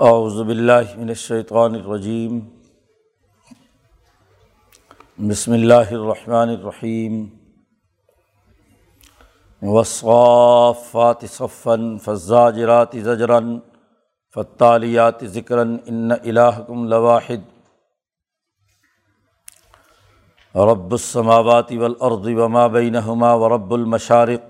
اعوذ 0.00 0.42
باللہ 0.42 0.96
من 0.96 1.08
الشیطان 1.08 1.74
الرجیم۔ 1.74 2.40
بسم 5.18 5.52
اللہ 5.52 5.90
الرحمن 5.90 6.48
الرحیم۔ 6.48 7.26
وصافات 9.62 11.24
صفا، 11.28 11.74
فالزاجرات 12.04 12.88
زجرا 12.92 13.38
فالتالیات 14.34 15.24
ذکرا، 15.24 15.60
ان 15.60 16.12
الہکم 16.12 16.88
لواحد۔ 16.88 17.66
رب 20.56 20.92
السماوات 20.92 21.72
والارض 21.72 22.26
وما 22.26 22.66
بینہما، 22.66 23.32
ورب 23.32 23.74
المشارق۔ 23.74 24.49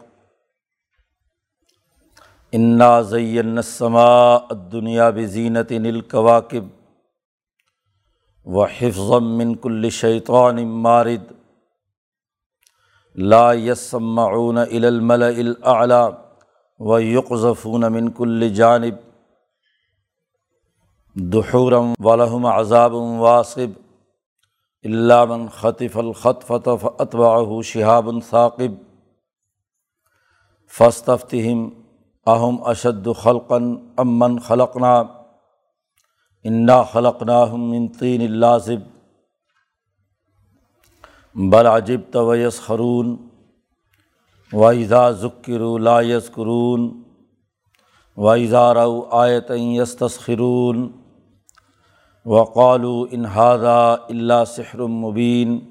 انا 2.53 3.03
زین 3.03 3.59
السماء 3.59 4.47
الدنیا 4.51 5.11
بزینت 5.11 5.73
الکواکب 5.73 6.65
و 8.47 8.65
حفظ 8.65 9.11
من 9.11 9.55
کل 9.55 9.89
شیطان 9.89 10.65
مارد 10.65 11.35
لا 13.15 13.55
یسمعون 13.55 14.59
الى 14.59 14.87
الملأ 14.87 15.29
الاعلى 15.29 16.17
و 16.81 17.01
یقذفون 17.03 17.89
من 17.89 18.11
کل 18.11 18.49
جانب 18.49 18.95
دحورا 21.33 21.81
ولہم 21.99 22.47
عذاب 22.47 22.93
واصب 22.93 23.71
الا 24.83 25.25
من 25.25 25.49
خطف 25.49 25.99
الخطفة 25.99 26.77
فاتبعه 26.77 27.63
شهاب 27.63 28.21
ثاقب 28.21 28.75
فاستفتهم 30.67 31.80
اہم 32.27 32.57
اشد 32.65 33.09
خلقن 33.17 33.75
امن 33.97 34.39
خلقنا، 34.39 35.03
انا 36.45 36.83
خلقنا 36.83 37.45
من 37.45 37.89
طین 37.89 38.21
اللازب 38.21 38.81
بل 41.35 41.67
عجب 41.67 42.01
طویس 42.13 42.61
خرون 42.61 43.17
وائزا 44.53 45.11
ذکر 45.11 45.79
لا 45.79 46.01
یذکرون 46.01 47.03
وائزا 48.17 48.75
رو 48.75 49.09
آیت 49.11 49.51
یس 49.57 49.97
تسخرون 49.97 50.89
وقالو 52.27 53.07
انہادا 53.11 53.93
اللہ 53.93 54.45
سحر 54.47 54.79
مبین۔ 54.79 55.70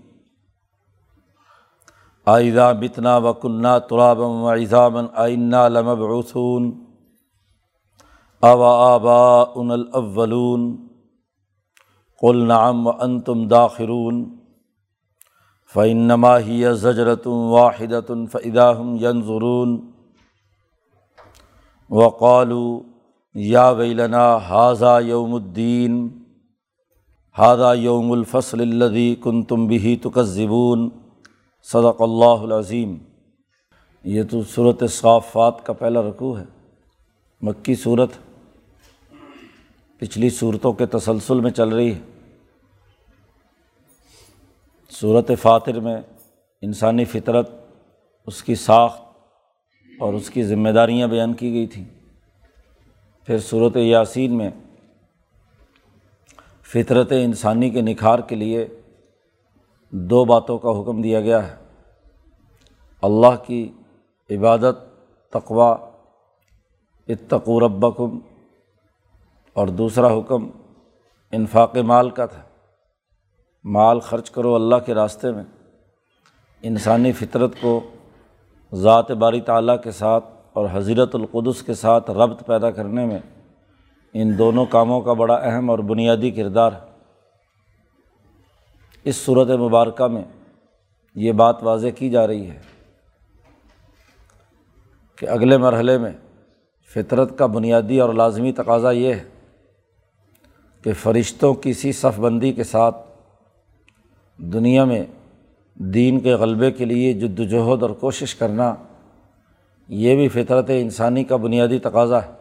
آئزہ 2.29 2.73
بتنا 2.79 3.17
و 3.17 3.31
ترابم 3.89 4.41
و 4.43 4.47
ایزامن 4.47 5.05
آئنہ 5.13 5.67
لمبعثون 5.67 6.71
اوا 8.43 8.71
آبا 8.93 9.41
ان 9.55 9.71
الاولون 9.71 10.75
قل 12.21 12.43
نعم 12.47 12.87
و 12.87 12.91
انتم 13.01 13.47
داخرون 13.47 14.23
فعنما 15.73 16.37
ہی 16.39 16.63
زجرتم 16.73 17.49
واحدۃ 17.51 18.11
فداہم 18.31 18.95
ینظرون 19.01 19.79
وقالو 21.89 22.81
یا 23.35 23.69
ویلنا 23.69 24.37
حاضہ 24.37 24.99
یوم 25.01 25.33
الدین 25.33 26.07
ہادہ 27.37 27.73
یوم 27.77 28.11
الفصل 28.11 28.61
الدی 28.61 29.15
کن 29.23 29.43
تم 29.43 29.67
بھی 29.67 29.95
تکذبون 29.95 30.89
صدق 31.63 32.01
اللہ 32.01 32.25
العظیم۔ 32.25 32.97
یہ 34.03 34.23
تو 34.31 34.43
صورت 34.43 34.83
صافات 34.89 35.65
کا 35.65 35.73
پہلا 35.73 36.01
رقوع 36.01 36.39
ہے۔ 36.39 36.43
مکی 37.41 37.75
صورت 37.75 38.09
پچھلی 39.97 40.29
صورتوں 40.29 40.73
کے 40.73 40.85
تسلسل 40.85 41.39
میں 41.39 41.51
چل 41.51 41.69
رہی 41.69 41.93
ہے۔ 41.93 41.99
صورت 44.89 45.31
فاتر 45.41 45.79
میں 45.79 45.97
انسانی 46.61 47.05
فطرت، 47.05 47.49
اس 48.27 48.43
کی 48.43 48.55
ساخت 48.55 49.01
اور 49.99 50.13
اس 50.13 50.29
کی 50.29 50.43
ذمہ 50.43 50.69
داریاں 50.69 51.07
بیان 51.07 51.33
کی 51.33 51.53
گئی 51.53 51.67
تھیں۔ 51.67 51.85
پھر 53.25 53.39
صورت 53.39 53.77
یاسین 53.77 54.37
میں 54.37 54.49
فطرت 56.63 57.11
انسانی 57.11 57.69
کے 57.69 57.81
نکھار 57.81 58.19
کے 58.19 58.35
لیے 58.35 58.67
دو 59.91 60.25
باتوں 60.25 60.57
کا 60.57 60.69
حکم 60.69 61.01
دیا 61.01 61.21
گیا 61.21 61.47
ہے۔ 61.47 61.55
اللہ 63.01 63.47
کی 63.47 63.71
عبادت 64.29 64.77
تقوا 65.31 65.75
اتقو 67.07 67.59
ربکم۔ 67.59 68.19
اور 69.53 69.67
دوسرا 69.67 70.07
حکم 70.07 70.49
انفاق 71.31 71.77
مال 71.77 72.09
کا 72.09 72.25
تھا۔ 72.25 72.41
مال 73.63 73.99
خرچ 73.99 74.31
کرو 74.31 74.55
اللہ 74.55 74.75
کے 74.85 74.93
راستے 74.93 75.31
میں۔ 75.31 75.43
انسانی 76.61 77.11
فطرت 77.11 77.51
کو 77.61 77.81
ذات 78.73 79.11
باری 79.11 79.41
تعلیٰ 79.41 79.81
کے 79.81 79.91
ساتھ 79.91 80.25
اور 80.53 80.67
حضرت 80.71 81.15
القدس 81.15 81.63
کے 81.63 81.73
ساتھ 81.73 82.11
ربط 82.11 82.45
پیدا 82.45 82.71
کرنے 82.71 83.05
میں 83.05 83.19
ان 84.13 84.37
دونوں 84.37 84.65
کاموں 84.65 85.01
کا 85.01 85.13
بڑا 85.13 85.35
اہم 85.35 85.69
اور 85.69 85.79
بنیادی 85.79 86.31
کردار 86.31 86.71
ہے۔ 86.73 86.88
اس 89.03 89.15
صورت 89.15 89.49
مبارکہ 89.49 90.07
میں 90.07 90.23
یہ 91.15 91.31
بات 91.31 91.63
واضح 91.63 91.87
کی 91.87 92.09
جا 92.09 92.27
رہی 92.27 92.49
ہے 92.49 92.59
کہ 95.15 95.29
اگلے 95.29 95.57
مرحلے 95.57 95.97
میں 95.97 96.11
فطرت 96.93 97.37
کا 97.37 97.45
بنیادی 97.45 97.99
اور 97.99 98.13
لازمی 98.13 98.51
تقاضا 98.51 98.91
یہ 98.91 99.13
ہے 99.13 99.23
کہ 100.83 100.93
فرشتوں 100.93 101.53
کی 101.53 101.73
سی 101.73 101.91
صف 101.91 102.19
بندی 102.19 102.53
کے 102.53 102.63
ساتھ 102.63 102.95
دنیا 104.37 104.83
میں 104.83 105.05
دین 105.75 106.19
کے 106.19 106.33
غلبے 106.33 106.71
کے 106.71 106.85
لیے 106.85 107.13
جد 107.13 107.39
وجہد 107.39 107.83
اور 107.83 107.89
کوشش 107.89 108.35
کرنا 108.35 108.75
یہ 109.87 110.15
بھی 110.15 110.27
فطرت 110.27 110.65
انسانی 110.69 111.23
کا 111.23 111.35
بنیادی 111.35 111.79
تقاضا 111.79 112.23
ہے۔ 112.23 112.31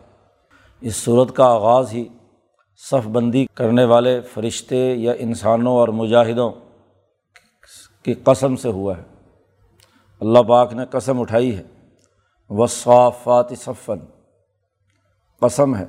اس 0.80 0.96
صورت 0.96 1.36
کا 1.36 1.44
آغاز 1.44 1.92
ہی 1.92 2.08
صف 2.78 3.06
بندی 3.06 3.46
کرنے 3.54 3.84
والے 3.84 4.20
فرشتے 4.20 4.94
یا 4.94 5.12
انسانوں 5.18 5.72
اور 5.72 5.88
مجاہدوں 5.88 6.50
کی 8.02 8.14
قسم 8.14 8.56
سے 8.56 8.68
ہوا 8.68 8.98
ہے۔ 8.98 9.02
اللہ 10.20 10.38
پاک 10.38 10.72
نے 10.72 10.84
قسم 10.90 11.20
اٹھائی 11.20 11.56
ہے۔ 11.56 11.62
وصافات 12.50 13.52
صفن 13.56 13.98
قسم 15.40 15.76
ہے 15.76 15.84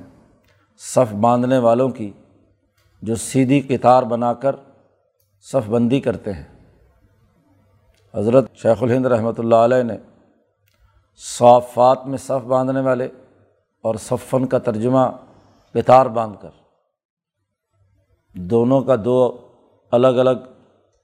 صف 0.78 1.14
باندھنے 1.14 1.58
والوں 1.58 1.88
کی 1.88 2.12
جو 3.02 3.14
سیدھی 3.14 3.60
کتار 3.60 4.02
بنا 4.02 4.34
کر 4.34 4.56
صف 5.40 5.68
بندی 5.68 6.00
کرتے 6.00 6.32
ہیں۔ 6.32 6.44
حضرت 8.14 8.44
شیخ 8.54 8.82
الہند 8.82 9.06
رحمۃ 9.06 9.32
اللہ 9.38 9.54
علیہ 9.54 9.82
نے 9.82 9.96
صافات 11.16 12.06
میں 12.06 12.18
صف 12.18 12.46
باندھنے 12.46 12.80
والے 12.80 13.08
اور 13.82 13.94
صفن 13.94 14.46
کا 14.46 14.58
ترجمہ 14.58 15.10
کتار 15.74 16.06
باندھ 16.06 16.36
کر 16.40 16.59
دونوں 18.34 18.80
کا 18.80 18.96
دو 19.04 19.36
الگ 19.90 20.06
الگ 20.06 20.30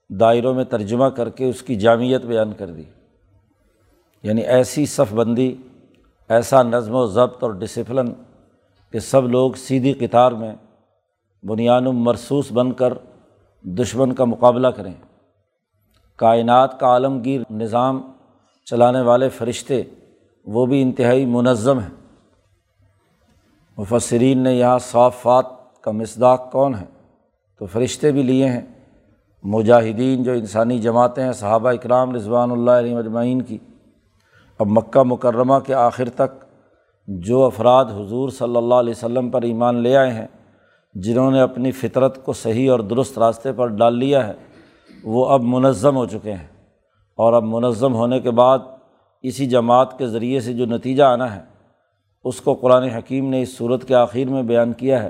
دائروں 0.09 0.53
میں 0.53 0.63
ترجمہ 0.63 1.05
کر 1.05 1.29
کے 1.29 1.49
اس 1.49 1.61
کی 1.61 1.75
جامعت 1.75 2.25
بیان 2.25 2.53
کر 2.53 2.67
دی۔ 2.67 2.83
یعنی 4.23 4.41
ایسی 4.41 4.85
صف 4.85 5.13
بندی، 5.13 5.55
ایسا 6.29 6.63
نظم 6.63 6.95
و 6.95 7.05
ضبط 7.05 7.43
اور 7.43 7.51
ڈسپلن 7.51 8.09
کہ 8.91 8.99
سب 8.99 9.27
لوگ 9.27 9.51
سیدھی 9.51 9.93
قطار 9.93 10.31
میں 10.31 10.55
بنیاد 11.43 11.81
مرسوس 11.81 12.51
بن 12.51 12.71
کر 12.71 12.93
دشمن 13.63 14.13
کا 14.13 14.25
مقابلہ 14.25 14.67
کریں۔ 14.67 14.93
کائنات 16.15 16.79
کا 16.79 16.87
عالمگیر 16.87 17.41
نظام 17.51 18.11
چلانے 18.65 19.01
والے 19.01 19.29
فرشتے، 19.29 19.83
وہ 20.45 20.65
بھی 20.65 20.81
انتہائی 20.81 21.25
منظم 21.25 21.79
ہیں۔ 21.79 22.17
مفسرین 23.77 24.39
نے 24.39 24.53
یہاں 24.53 24.79
صافات 24.79 25.45
کا 25.81 25.91
مصداق 25.91 26.51
کون 26.51 26.75
ہے؟ 26.75 26.96
تو 27.59 27.65
فرشتے 27.65 28.11
بھی 28.11 28.23
لیے 28.23 28.49
ہیں۔ 28.49 28.61
مجاہدین 29.43 30.23
جو 30.23 30.31
انسانی 30.31 30.79
جماعتیں 30.79 31.23
ہیں، 31.23 31.31
صحابہ 31.31 31.69
اکرام 31.69 32.15
رضوان 32.15 32.51
اللہ 32.51 32.71
علیہ 32.71 32.95
مجمعین 32.95 33.41
کی۔ 33.41 33.57
اب 34.59 34.67
مکہ 34.67 35.03
مکرمہ 35.03 35.59
کے 35.65 35.73
آخر 35.73 36.09
تک 36.09 36.45
جو 37.07 37.43
افراد 37.43 37.85
حضور 37.85 38.29
صلی 38.29 38.55
اللہ 38.55 38.75
علیہ 38.75 38.91
وسلم 38.91 39.29
پر 39.29 39.41
ایمان 39.41 39.75
لے 39.75 39.97
آئے 39.97 40.11
ہیں، 40.11 40.27
جنہوں 40.93 41.31
نے 41.31 41.41
اپنی 41.41 41.71
فطرت 41.71 42.25
کو 42.25 42.33
صحیح 42.33 42.71
اور 42.71 42.79
درست 42.79 43.19
راستے 43.19 43.51
پر 43.51 43.67
ڈال 43.67 43.97
لیا 43.97 44.27
ہے، 44.27 44.33
وہ 45.03 45.25
اب 45.25 45.41
منظم 45.43 45.95
ہو 45.95 46.05
چکے 46.05 46.33
ہیں۔ 46.33 46.47
اور 47.15 47.33
اب 47.33 47.43
منظم 47.43 47.93
ہونے 47.93 48.19
کے 48.19 48.31
بعد 48.31 48.59
اسی 49.21 49.45
جماعت 49.45 49.97
کے 49.97 50.07
ذریعے 50.07 50.39
سے 50.39 50.53
جو 50.53 50.65
نتیجہ 50.65 51.03
آنا 51.03 51.35
ہے، 51.35 51.41
اس 52.23 52.41
کو 52.41 52.53
قرآن 52.53 52.83
حکیم 52.83 53.29
نے 53.29 53.41
اس 53.41 53.57
صورت 53.57 53.87
کے 53.87 53.95
آخر 53.95 54.29
میں 54.29 54.43
بیان 54.43 54.73
کیا 54.73 55.03
ہے۔ 55.03 55.09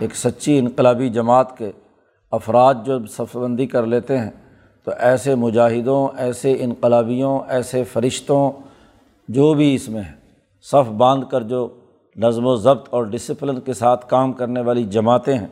ایک 0.00 0.16
سچی 0.16 0.58
انقلابی 0.58 1.08
جماعت 1.08 1.56
کے 1.58 1.70
افراد 2.32 2.74
جو 2.84 2.98
صف 3.06 3.36
بندی 3.36 3.66
کر 3.66 3.86
لیتے 3.86 4.18
ہیں، 4.18 4.30
تو 4.86 4.92
ایسے 4.98 5.34
مجاہدوں، 5.34 6.06
ایسے 6.16 6.56
انقلابیوں، 6.60 7.38
ایسے 7.48 7.84
فرشتوں 7.84 8.50
جو 9.28 9.54
بھی 9.54 9.74
اس 9.74 9.88
میں 9.88 10.02
ہیں، 10.02 10.14
صف 10.64 10.90
باندھ 10.92 11.24
کر 11.30 11.42
جو 11.42 11.66
نظم 12.16 12.46
و 12.46 12.56
ضبط 12.56 12.88
اور 12.90 13.04
ڈسپلن 13.04 13.60
کے 13.60 13.72
ساتھ 13.72 14.08
کام 14.08 14.32
کرنے 14.32 14.60
والی 14.60 14.84
جماعتیں 14.84 15.34
ہیں، 15.38 15.46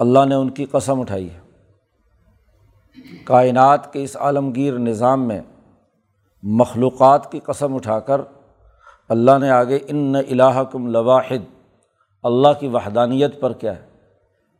اللہ 0.00 0.24
نے 0.24 0.34
ان 0.34 0.50
کی 0.50 0.64
قسم 0.64 1.00
اٹھائی 1.00 1.30
ہے۔ 1.30 1.38
کائنات 3.24 3.92
کے 3.92 4.02
اس 4.02 4.16
عالمگیر 4.16 4.78
نظام 4.78 5.28
میں 5.28 5.40
مخلوقات 6.42 7.30
کی 7.32 7.40
قسم 7.40 7.74
اٹھا 7.74 8.00
کر 8.00 8.20
اللہ 9.08 9.38
نے 9.40 9.50
آگے، 9.50 9.78
ان 9.88 10.14
الہ 10.16 10.62
کم 10.72 10.86
لواحد 10.86 11.57
اللہ 12.22 12.48
کی 12.60 12.68
وحدانیت 12.68 13.40
پر 13.40 13.52
کیا 13.52 13.76
ہے؟ 13.76 13.82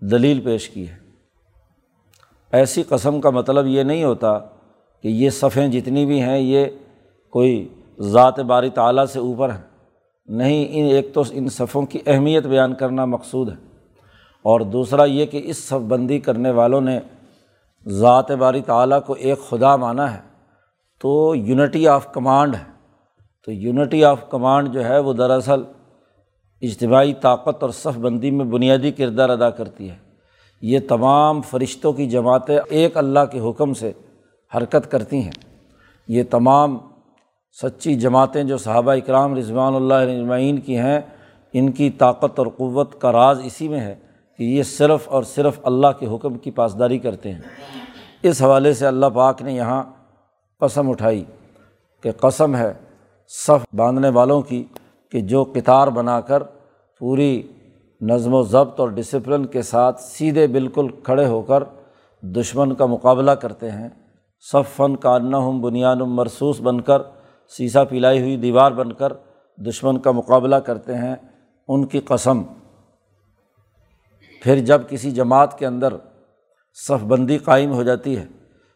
دلیل 0.00 0.40
پیش 0.40 0.70
کی 0.70 0.88
ہے۔ 0.88 0.96
ایسی 2.52 2.82
قسم 2.82 3.20
کا 3.20 3.30
مطلب 3.30 3.66
یہ 3.66 3.82
نہیں 3.82 4.04
ہوتا 4.04 4.38
کہ 5.02 5.08
یہ 5.08 5.30
صفیں 5.30 5.68
جتنی 5.68 6.06
بھی 6.06 6.22
ہیں، 6.22 6.38
یہ 6.38 6.64
کوئی 7.30 7.68
ذات 8.00 8.40
باری 8.40 8.70
تعلیٰ 8.70 9.06
سے 9.06 9.18
اوپر 9.18 9.50
ہیں۔ 9.50 9.62
نہیں، 10.26 10.66
ان 10.70 10.84
ایک 10.84 11.14
تو 11.14 11.22
ان 11.30 11.48
صفوں 11.48 11.82
کی 11.82 11.98
اہمیت 12.06 12.46
بیان 12.46 12.74
کرنا 12.74 13.04
مقصود 13.04 13.48
ہے۔ 13.48 13.56
اور 14.42 14.60
دوسرا 14.60 15.04
یہ 15.04 15.26
کہ 15.26 15.40
اس 15.44 15.64
صف 15.64 15.72
بندی 15.72 16.18
کرنے 16.18 16.50
والوں 16.50 16.80
نے 16.80 17.00
ذات 17.88 18.30
باری 18.30 18.60
تعلیٰ 18.60 19.00
کو 19.06 19.12
ایک 19.12 19.38
خدا 19.48 19.76
مانا 19.76 20.14
ہے، 20.14 20.20
تو 21.00 21.34
یونٹی 21.36 21.88
آف 21.88 22.12
کمانڈ 22.12 22.54
ہے۔ 22.54 22.72
تو 23.44 23.52
یونٹی 23.52 24.04
آف 24.04 24.30
کمانڈ 24.30 24.72
جو 24.72 24.84
ہے، 24.84 24.98
وہ 24.98 25.12
دراصل 25.12 25.62
اجتماعی 26.60 27.14
طاقت 27.14 27.62
اور 27.62 27.70
صف 27.70 27.98
بندی 27.98 28.30
میں 28.30 28.44
بنیادی 28.44 28.90
کردار 28.90 29.28
ادا 29.28 29.50
کرتی 29.50 29.90
ہے۔ 29.90 29.96
یہ 30.62 30.78
تمام 30.88 31.42
فرشتوں 31.42 31.92
کی 31.92 32.06
جماعتیں 32.06 32.58
ایک 32.68 32.96
اللہ 32.96 33.20
کے 33.32 33.40
حکم 33.40 33.74
سے 33.74 33.92
حرکت 34.56 34.90
کرتی 34.90 35.16
ہیں۔ 35.16 35.30
یہ 36.08 36.22
تمام 36.30 36.78
سچی 37.62 37.94
جماعتیں 37.94 38.44
جو 38.44 38.58
صحابہ 38.58 38.92
اکرام 38.92 39.36
رضوان 39.36 39.74
اللہ 39.74 39.94
رجمعین 39.94 40.58
کی 40.58 40.78
ہیں، 40.78 41.00
ان 41.52 41.72
کی 41.72 41.90
طاقت 41.90 42.38
اور 42.38 42.46
قوت 42.56 43.00
کا 43.00 43.12
راز 43.12 43.40
اسی 43.44 43.68
میں 43.68 43.80
ہے 43.80 43.94
کہ 44.38 44.42
یہ 44.42 44.62
صرف 44.62 45.08
اور 45.08 45.22
صرف 45.22 45.60
اللہ 45.62 45.86
کے 45.98 46.06
حکم 46.06 46.38
کی 46.38 46.50
پاسداری 46.50 46.98
کرتے 46.98 47.32
ہیں۔ 47.32 47.40
اس 48.22 48.42
حوالے 48.42 48.74
سے 48.74 48.86
اللہ 48.86 49.06
پاک 49.06 49.42
نے 49.42 49.52
یہاں 49.52 49.82
قسم 50.60 50.90
اٹھائی 50.90 51.24
کہ 52.02 52.12
قسم 52.12 52.56
ہے 52.56 52.72
صف 53.28 53.66
باندھنے 53.72 54.08
والوں 54.08 54.42
کی۔ 54.42 54.64
کہ 55.12 55.20
جو 55.20 55.44
کتار 55.44 55.88
بنا 55.88 56.20
کر 56.20 56.42
پوری 56.98 57.42
نظم 58.00 58.34
و 58.34 58.42
ضبط 58.42 58.80
اور 58.80 58.88
ڈسپلن 58.88 59.46
کے 59.46 59.62
ساتھ 59.62 60.00
سیدھے 60.00 60.46
بالکل 60.46 60.88
کھڑے 61.02 61.26
ہو 61.26 61.42
کر 61.42 61.62
دشمن 62.22 62.74
کا 62.74 62.86
مقابلہ 62.86 63.30
کرتے 63.30 63.70
ہیں 63.70 63.88
صف 64.40 64.76
فن 64.76 64.96
کاننا 64.96 65.38
ہم 65.38 65.60
بنیاد 65.60 65.96
مرسوس 65.96 66.60
بن 66.60 66.80
کر 66.80 67.02
سیسا 67.48 67.84
پلائی 67.84 68.20
ہوئی 68.20 68.36
دیوار 68.36 68.72
بن 68.72 68.92
کر 68.92 69.12
دشمن 69.58 69.98
کا 69.98 70.10
مقابلہ 70.10 70.56
کرتے 70.56 70.94
ہیں 70.94 71.14
ان 71.68 71.86
کی 71.86 72.00
قسم۔ 72.00 72.42
پھر 74.42 74.58
جب 74.58 74.82
کسی 74.88 75.10
جماعت 75.10 75.58
کے 75.58 75.66
اندر 75.66 75.94
صف 76.74 77.04
بندی 77.04 77.38
قائم 77.38 77.72
ہو 77.72 77.82
جاتی 77.82 78.16
ہے، 78.18 78.26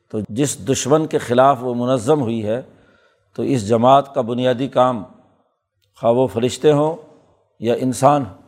تو 0.08 0.18
جس 0.28 0.68
دشمن 0.68 1.06
کے 1.06 1.18
خلاف 1.18 1.58
وہ 1.60 1.74
منظم 1.74 2.20
ہوئی 2.20 2.44
ہے، 2.44 2.62
تو 3.34 3.42
اس 3.42 3.68
جماعت 3.68 4.14
کا 4.14 4.20
بنیادی 4.20 4.68
کام 4.68 5.02
خواہ 5.98 6.12
و 6.12 6.26
فرشتے 6.26 6.72
ہوں 6.72 6.96
یا 7.60 7.74
انسان 7.74 8.22
ہوں، 8.22 8.40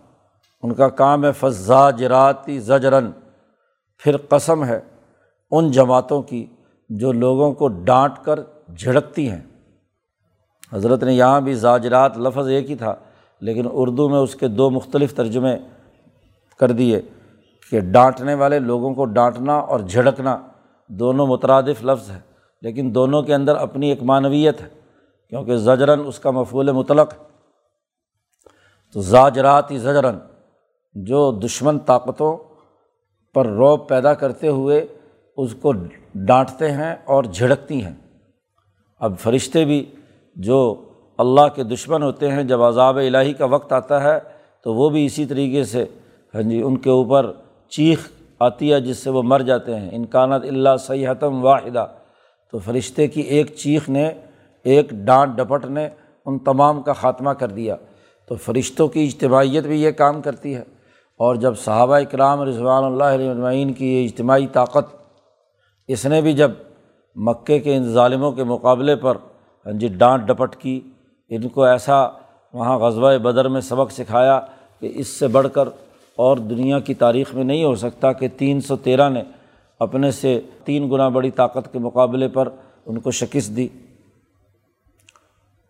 ان 0.63 0.75
کا 0.75 0.89
کام 0.89 1.25
ہے 1.25 1.33
فضا 1.33 1.91
جراتی 1.91 2.59
زجرن۔ 2.61 3.11
پھر 4.03 4.17
قسم 4.29 4.65
ہے 4.65 4.81
ان 5.53 5.71
جماعتوں 5.71 6.21
کی 6.23 6.47
جو 6.91 7.13
لوگوں 7.13 7.53
کو 7.53 7.69
ڈانٹ 7.69 8.25
کر 8.25 8.41
جھڑکتی 8.77 9.29
ہیں۔ 9.31 9.41
حضرت 10.73 11.03
نے 11.05 11.13
یہاں 11.13 11.41
بھی 11.41 11.55
زاجرات 11.55 12.19
لفظ 12.19 12.49
ایک 12.49 12.71
ہی 12.71 12.77
تھا، 12.77 12.95
لیکن 13.43 13.69
اردو 13.73 14.09
میں 14.09 14.19
اس 14.19 14.35
کے 14.35 14.49
دو 14.49 14.71
مختلف 14.71 15.15
ترجمے 15.15 15.57
کر 16.61 16.73
دیے 16.73 17.01
کہ 17.73 17.81
ڈانٹنے 17.81 18.35
والے 18.35 18.59
لوگوں 18.59 18.95
کو 18.95 19.05
ڈانٹنا 19.05 19.55
اور 19.55 19.81
جھڑکنا 19.81 20.37
دونوں 20.91 21.27
مترادف 21.27 21.85
لفظ 21.85 22.11
ہے 22.11 22.19
لیکن 22.63 22.95
دونوں 22.95 23.23
کے 23.23 23.35
اندر 23.35 23.57
اپنی 23.57 23.89
ایک 23.91 24.03
معنویت 24.03 24.61
ہے، 24.63 24.69
کیونکہ 25.33 25.57
زجرن 25.57 26.01
اس 26.07 26.19
کا 26.19 26.31
مفول 26.31 26.73
مطلق 26.73 27.13
ہے۔ 27.13 27.34
تو 28.95 29.01
زاجرات 29.01 29.71
ہی 29.71 29.79
زجرن، 29.79 30.19
جو 30.95 31.33
دشمن 31.33 31.79
طاقتوں 31.79 32.37
پر 33.35 33.47
روب 33.47 33.89
پیدا 33.89 34.15
کرتے 34.15 34.49
ہوئے 34.49 34.87
اس 35.37 35.55
کو 35.55 35.73
ڈانٹتے 36.15 36.73
ہیں 36.73 36.97
اور 37.05 37.25
جھڑکتی 37.25 37.85
ہیں۔ 37.85 37.95
اب 39.01 39.19
فرشتے 39.19 39.65
بھی 39.65 39.95
جو 40.37 40.85
اللہ 41.19 41.49
کے 41.55 41.63
دشمن 41.63 42.03
ہوتے 42.03 42.31
ہیں، 42.31 42.43
جب 42.43 42.63
عذاب 42.63 42.97
الٰہی 42.97 43.33
کا 43.33 43.45
وقت 43.45 43.73
آتا 43.73 44.03
ہے، 44.03 44.19
تو 44.65 44.75
وہ 44.75 44.89
بھی 44.89 45.07
اسی 45.07 45.27
طریقے 45.27 45.65
سے 45.65 45.85
ہاں 46.35 46.43
جی 46.43 46.63
ان 46.63 46.77
کے 46.77 46.91
اوپر 46.91 47.33
چیخ 47.69 48.09
آتی 48.41 48.73
ہے، 48.73 48.81
جس 48.81 48.97
سے 48.97 49.11
وہ 49.11 49.23
مر 49.23 49.41
جاتے 49.41 49.81
ہیں۔ 49.81 49.91
انکانت 49.93 50.45
اللہ 50.45 50.77
سیاحتم 50.81 51.45
واحدہ۔ 51.45 51.87
تو 52.51 52.59
فرشتے 52.59 53.09
کی 53.09 53.21
ایک 53.21 53.57
چیخ 53.57 53.89
نے، 53.89 54.11
ایک 54.63 54.91
ڈانٹ 54.91 55.37
ڈپٹ 55.37 55.65
نے 55.65 55.89
ان 56.27 56.39
تمام 56.39 56.83
کا 56.83 56.93
خاتمہ 56.93 57.31
کر 57.31 57.49
دیا۔ 57.49 57.77
تو 58.29 58.37
فرشتوں 58.37 58.89
کی 58.89 59.05
اجتماعیت 59.05 59.65
بھی 59.65 59.83
یہ 59.83 59.91
کام 59.91 60.23
کرتی 60.23 60.55
ہے۔ 60.55 60.63
اور 61.17 61.37
جب 61.37 61.59
صحابہ 61.59 61.95
اکرام 61.95 62.43
رضوان 62.43 62.85
اللہ 62.85 63.05
علیہ 63.05 63.73
کی 63.79 63.95
یہ 63.95 64.05
اجتماعی 64.05 64.47
طاقت، 64.47 64.97
اس 65.89 66.07
نے 66.07 66.21
بھی 66.21 66.33
جب 66.33 66.51
مکے 67.17 67.59
کے 67.59 67.77
ان 67.77 67.93
ظالموں 67.93 68.33
کے 68.33 68.45
مقابلے 68.45 68.97
پر 68.97 69.17
ہاں 69.67 69.73
جی 69.73 69.89
ڈانٹ 69.89 70.23
ڈپٹ 70.23 70.57
کی، 70.57 70.81
ان 71.29 71.49
کو 71.49 71.65
ایسا 71.65 72.09
وہاں 72.53 72.79
غزوہ 72.79 73.19
بدر 73.19 73.49
میں 73.49 73.61
سبق 73.61 73.93
سکھایا 73.93 74.41
کہ 74.81 74.93
اس 74.95 75.09
سے 75.09 75.29
بڑھ 75.29 75.49
کر 75.53 75.69
اور 76.17 76.37
دنیا 76.37 76.79
کی 76.79 76.95
تاریخ 76.95 77.35
میں 77.35 77.45
نہیں 77.45 77.65
ہو 77.65 77.75
سکتا 77.75 78.13
کہ 78.13 78.29
تین 78.29 78.61
سو 78.61 78.77
تیرہ 78.77 79.09
نے 79.09 79.23
اپنے 79.79 80.11
سے 80.11 80.41
تین 80.65 80.91
گنا 80.91 81.09
بڑی 81.09 81.31
طاقت 81.31 81.73
کے 81.73 81.79
مقابلے 81.79 82.29
پر 82.29 82.49
ان 82.87 83.01
کو 83.01 83.11
شکست 83.11 83.57
دی۔ 83.57 83.69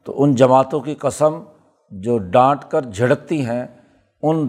تو 0.05 0.23
ان 0.23 0.35
جماعتوں 0.35 0.81
کی 0.81 0.95
قسم 0.95 1.43
جو 1.91 2.19
ڈانٹ 2.19 2.65
کر 2.69 2.83
جھڑکتی 2.83 3.47
ہیں، 3.47 3.67
ان 4.23 4.49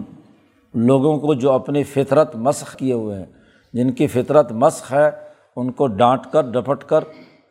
لوگوں 0.74 1.18
کو 1.18 1.34
جو 1.34 1.52
اپنی 1.52 1.84
فطرت 1.84 2.36
مسخ 2.36 2.76
کیے 2.76 2.92
ہوئے 2.92 3.18
ہیں۔ 3.18 3.26
جن 3.72 3.92
کی 3.92 4.06
فطرت 4.06 4.52
مسخ 4.52 4.92
ہے، 4.92 5.10
ان 5.56 5.72
کو 5.72 5.86
ڈانٹ 5.86 6.20
کر، 6.32 6.42
ڈپٹ 6.42 6.84
کر 6.84 7.04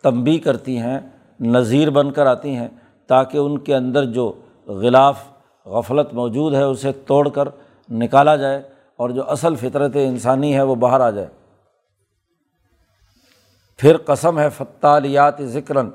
تنبی 0.03 0.39
کرتی 0.39 0.77
ہیں 0.77 0.99
نظیر 1.39 1.89
بن 1.89 2.11
کر 2.11 2.25
آتی 2.25 2.55
ہیں، 2.55 2.67
تاکہ 3.07 3.37
ان 3.37 3.57
کے 3.57 3.75
اندر 3.75 4.05
جو 4.05 4.33
غلاف، 4.67 5.23
غفلت 5.65 6.13
موجود 6.13 6.53
ہے، 6.53 6.63
اسے 6.63 6.91
توڑ 6.91 7.29
کر 7.29 7.47
نکالا 7.89 8.35
جائے 8.35 8.63
اور 8.95 9.09
جو 9.09 9.29
اصل 9.29 9.55
فطرت 9.55 9.91
انسانی 9.95 10.55
ہے، 10.55 10.61
وہ 10.61 10.75
باہر 10.75 10.99
آ 10.99 11.09
جائے۔ 11.09 11.27
پھر 13.77 13.97
قسم 13.97 14.39
ہے 14.39 14.49
فتالیات 14.49 15.41
ذکراً 15.41 15.89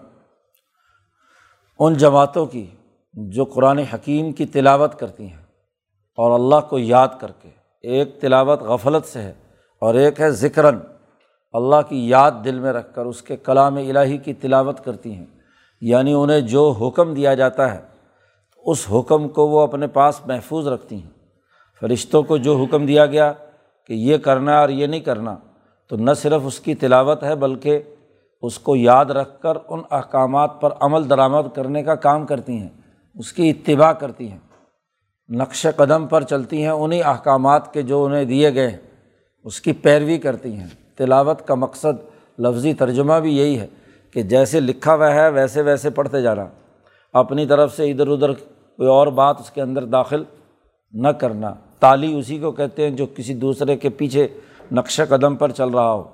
ان 1.79 1.95
جماعتوں 1.95 2.47
کی۔ 2.47 2.67
جو 3.13 3.45
قرآن 3.45 3.79
حکیم 3.79 4.33
کی 4.33 4.47
تلاوت 4.47 4.95
کرتی 4.95 5.29
ہیں 5.29 5.43
اور 6.17 6.31
اللہ 6.31 6.69
کو 6.69 6.79
یاد 6.79 7.09
کر 7.21 7.31
کے۔ 7.43 7.49
ایک 7.83 8.21
تلاوت 8.21 8.63
غفلت 8.63 9.07
سے 9.07 9.23
ہے 9.23 9.33
اور 9.81 9.95
ایک 9.95 10.21
ہے 10.21 10.31
ذکراً۔ 10.31 10.79
اللہ 11.53 11.77
کی 11.89 12.09
یاد 12.09 12.31
دل 12.45 12.59
میں 12.59 12.73
رکھ 12.73 12.95
کر 12.95 13.07
اس 13.07 13.23
کے 13.23 13.37
کلام 13.37 13.77
الہی 13.77 14.19
کی 14.19 14.35
تلاوت 14.35 14.85
کرتی 14.85 15.15
ہیں۔ 15.15 15.27
یعنی 15.81 16.13
انہیں 16.13 16.41
جو 16.41 16.71
حکم 16.71 17.15
دیا 17.15 17.35
جاتا 17.35 17.75
ہے، 17.75 17.81
اس 18.57 18.87
حکم 18.93 19.29
کو 19.29 19.49
وہ 19.49 19.61
اپنے 19.61 19.87
پاس 19.87 20.27
محفوظ 20.27 20.69
رکھتی 20.69 21.03
ہیں۔ 21.03 21.11
فرشتوں 21.81 22.23
کو 22.23 22.37
جو 22.37 22.57
حکم 22.57 22.87
دیا 22.87 23.07
گیا 23.07 23.33
کہ 23.87 23.93
یہ 23.93 24.17
کرنا 24.19 24.61
اور 24.61 24.69
یہ 24.69 24.87
نہیں 24.87 25.01
کرنا، 25.01 25.37
تو 25.89 25.97
نہ 25.97 26.11
صرف 26.13 26.41
اس 26.45 26.61
کی 26.61 26.75
تلاوت 26.75 27.23
ہے، 27.23 27.35
بلکہ 27.35 27.83
اس 28.43 28.59
کو 28.59 28.77
یاد 28.77 29.05
رکھ 29.05 29.41
کر 29.41 29.53
ان 29.69 29.81
احکامات 29.91 30.51
پر 30.61 30.73
عمل 30.81 31.11
درآمد 31.11 31.55
کرنے 31.55 31.83
کا 31.83 31.95
کام 31.95 32.27
کرتی 32.27 32.53
ہیں۔ 32.53 32.80
اس 33.21 33.33
کی 33.33 33.51
اتباع 33.51 33.93
کرتی 33.93 34.31
ہیں۔ 34.31 34.39
نقش 35.29 35.67
قدم 35.77 36.07
پر 36.07 36.23
چلتی 36.23 36.63
ہیں 36.63 36.71
انہیں 36.71 37.03
احکامات 37.03 37.75
کے 37.75 37.83
جو 37.83 38.05
انہیں 38.05 38.25
دیے 38.25 38.55
گئے 38.55 38.69
ہیں 38.69 38.79
اس 39.45 39.61
کی 39.61 39.73
پیروی 39.73 40.19
کرتی 40.19 40.53
ہیں۔ 40.53 40.67
تلاوت 40.97 41.47
کا 41.47 41.55
مقصد 41.55 42.05
لفظی 42.39 42.75
ترجمہ 42.75 43.15
بھی 43.15 43.39
یہی 43.39 43.59
ہے 43.59 43.67
کہ 44.11 44.23
جیسے 44.23 44.61
لکھا 44.61 44.95
ہوا 44.95 45.15
ہے، 45.15 45.29
ویسے 45.29 45.63
ویسے 45.63 45.91
پڑھتے 45.91 46.23
جانا۔ 46.23 46.47
اپنی 47.13 47.47
طرف 47.47 47.77
سے 47.77 47.91
ادھر 47.91 48.09
ادھر 48.09 48.33
کوئی 48.77 48.89
اور 48.89 49.07
بات 49.07 49.41
اس 49.41 49.51
کے 49.51 49.63
اندر 49.63 49.85
داخل 49.85 50.25
نہ 50.93 51.09
کرنا۔ 51.09 51.55
تالی 51.81 52.19
اسی 52.19 52.39
کو 52.39 52.53
کہتے 52.53 52.83
ہیں 52.83 52.91
جو 52.91 53.07
کسی 53.17 53.35
دوسرے 53.35 53.77
کے 53.77 53.89
پیچھے 53.89 54.29
نقش 54.73 55.01
قدم 55.09 55.37
پر 55.37 55.51
چل 55.51 55.69
رہا 55.69 55.93
ہو۔ 55.93 56.05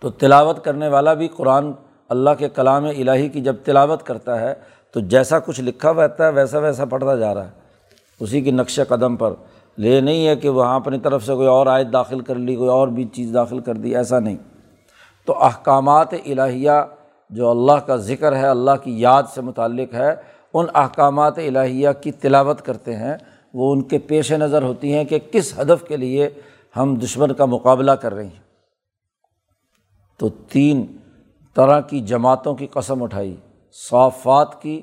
تو 0.00 0.10
تلاوت 0.10 0.64
کرنے 0.64 0.88
والا 0.88 1.14
بھی 1.14 1.28
قرآن 1.28 1.72
اللہ 2.08 2.30
کے 2.38 2.48
کلام 2.48 2.84
الہی 2.84 3.28
کی 3.28 3.40
جب 3.40 3.56
تلاوت 3.64 4.02
کرتا 4.02 4.40
ہے 4.40 4.54
تو 4.92 5.00
جیسا 5.00 5.38
کچھ 5.38 5.60
لکھا 5.60 5.92
رہتا 5.92 6.26
ہے، 6.26 6.32
ویسا 6.32 6.58
ویسا 6.58 6.84
پڑھتا 6.84 7.16
جا 7.16 7.34
رہا 7.34 7.44
ہے۔ 7.44 7.50
اسی 8.20 8.40
کی 8.40 8.50
نقش 8.50 8.80
قدم 8.88 9.16
پر۔ 9.16 9.34
لے 9.78 10.00
نہیں 10.00 10.26
ہے 10.26 10.36
کہ 10.36 10.48
وہاں 10.48 10.76
اپنی 10.76 10.98
طرف 10.98 11.26
سے 11.26 11.34
کوئی 11.34 11.46
اور 11.46 11.66
آیت 11.66 11.86
داخل 11.92 12.20
کر 12.20 12.34
لی، 12.34 12.56
کوئی 12.56 12.70
اور 12.70 12.88
بھی 12.88 13.04
چیز 13.04 13.30
داخل 13.34 13.58
کر 13.60 13.74
دی، 13.74 13.96
ایسا 13.96 14.18
نہیں۔ 14.18 14.36
تو 15.24 15.44
احکامات 15.44 16.12
الہیہ 16.12 16.70
جو 17.30 17.50
اللہ 17.50 17.72
کا 17.72 17.96
ذکر 17.96 18.36
ہے، 18.36 18.46
اللہ 18.46 18.70
کی 18.82 19.00
یاد 19.00 19.22
سے 19.34 19.40
متعلق 19.40 19.94
ہے، 19.94 20.14
ان 20.54 20.66
احکامات 20.74 21.38
الہیہ 21.38 21.88
کی 22.00 22.12
تلاوت 22.12 22.62
کرتے 22.62 22.96
ہیں۔ 22.96 23.16
وہ 23.54 23.72
ان 23.72 23.82
کے 23.82 23.98
پیش 23.98 24.32
نظر 24.32 24.62
ہوتی 24.62 24.94
ہیں 24.94 25.04
کہ 25.04 25.18
کس 25.32 25.58
ہدف 25.58 25.88
کے 25.88 25.96
لیے 25.96 26.30
ہم 26.76 26.94
دشمن 26.94 27.32
کا 27.32 27.44
مقابلہ 27.44 27.90
کر 27.90 28.14
رہے 28.14 28.24
ہیں۔ 28.24 28.40
تو 30.18 30.28
تین 30.28 30.86
طرح 31.54 31.80
کی 31.80 32.00
جماعتوں 32.00 32.54
کی 32.54 32.66
قسم 32.66 33.02
اٹھائی۔ 33.02 33.36
صافات 33.72 34.62
کی، 34.62 34.82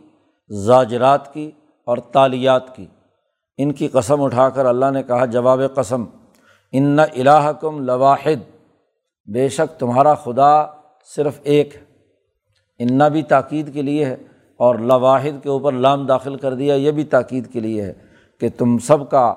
زاجرات 0.49 1.33
کی 1.33 1.51
اور 1.85 1.97
تالیات 1.97 2.75
کی۔ 2.75 2.85
ان 3.57 3.71
کی 3.71 3.87
قسم 3.87 4.21
اٹھا 4.21 4.49
کر 4.49 4.65
اللہ 4.65 4.91
نے 4.91 5.03
کہا، 5.03 5.25
جواب 5.25 5.61
قسم، 5.75 6.05
ان 6.71 6.99
الہ 6.99 7.51
کم 7.61 7.79
لواحد۔ 7.79 8.61
بے 9.33 9.49
شک 9.49 9.79
تمہارا 9.79 10.13
خدا 10.13 10.65
صرف 11.15 11.39
ایک 11.43 11.75
ہے۔ 11.75 11.81
انا 12.79 13.07
بھی 13.07 13.23
تاکید 13.23 13.73
کے 13.73 13.81
لیے 13.81 14.05
ہے 14.05 14.15
اور 14.57 14.75
لواحد 14.75 15.43
کے 15.43 15.49
اوپر 15.49 15.71
لام 15.71 16.05
داخل 16.05 16.35
کر 16.35 16.53
دیا، 16.53 16.75
یہ 16.75 16.91
بھی 16.91 17.03
تاکید 17.03 17.53
کے 17.53 17.59
لیے 17.59 17.81
ہے 17.81 17.93
کہ 18.39 18.49
تم 18.57 18.77
سب 18.77 19.09
کا 19.09 19.33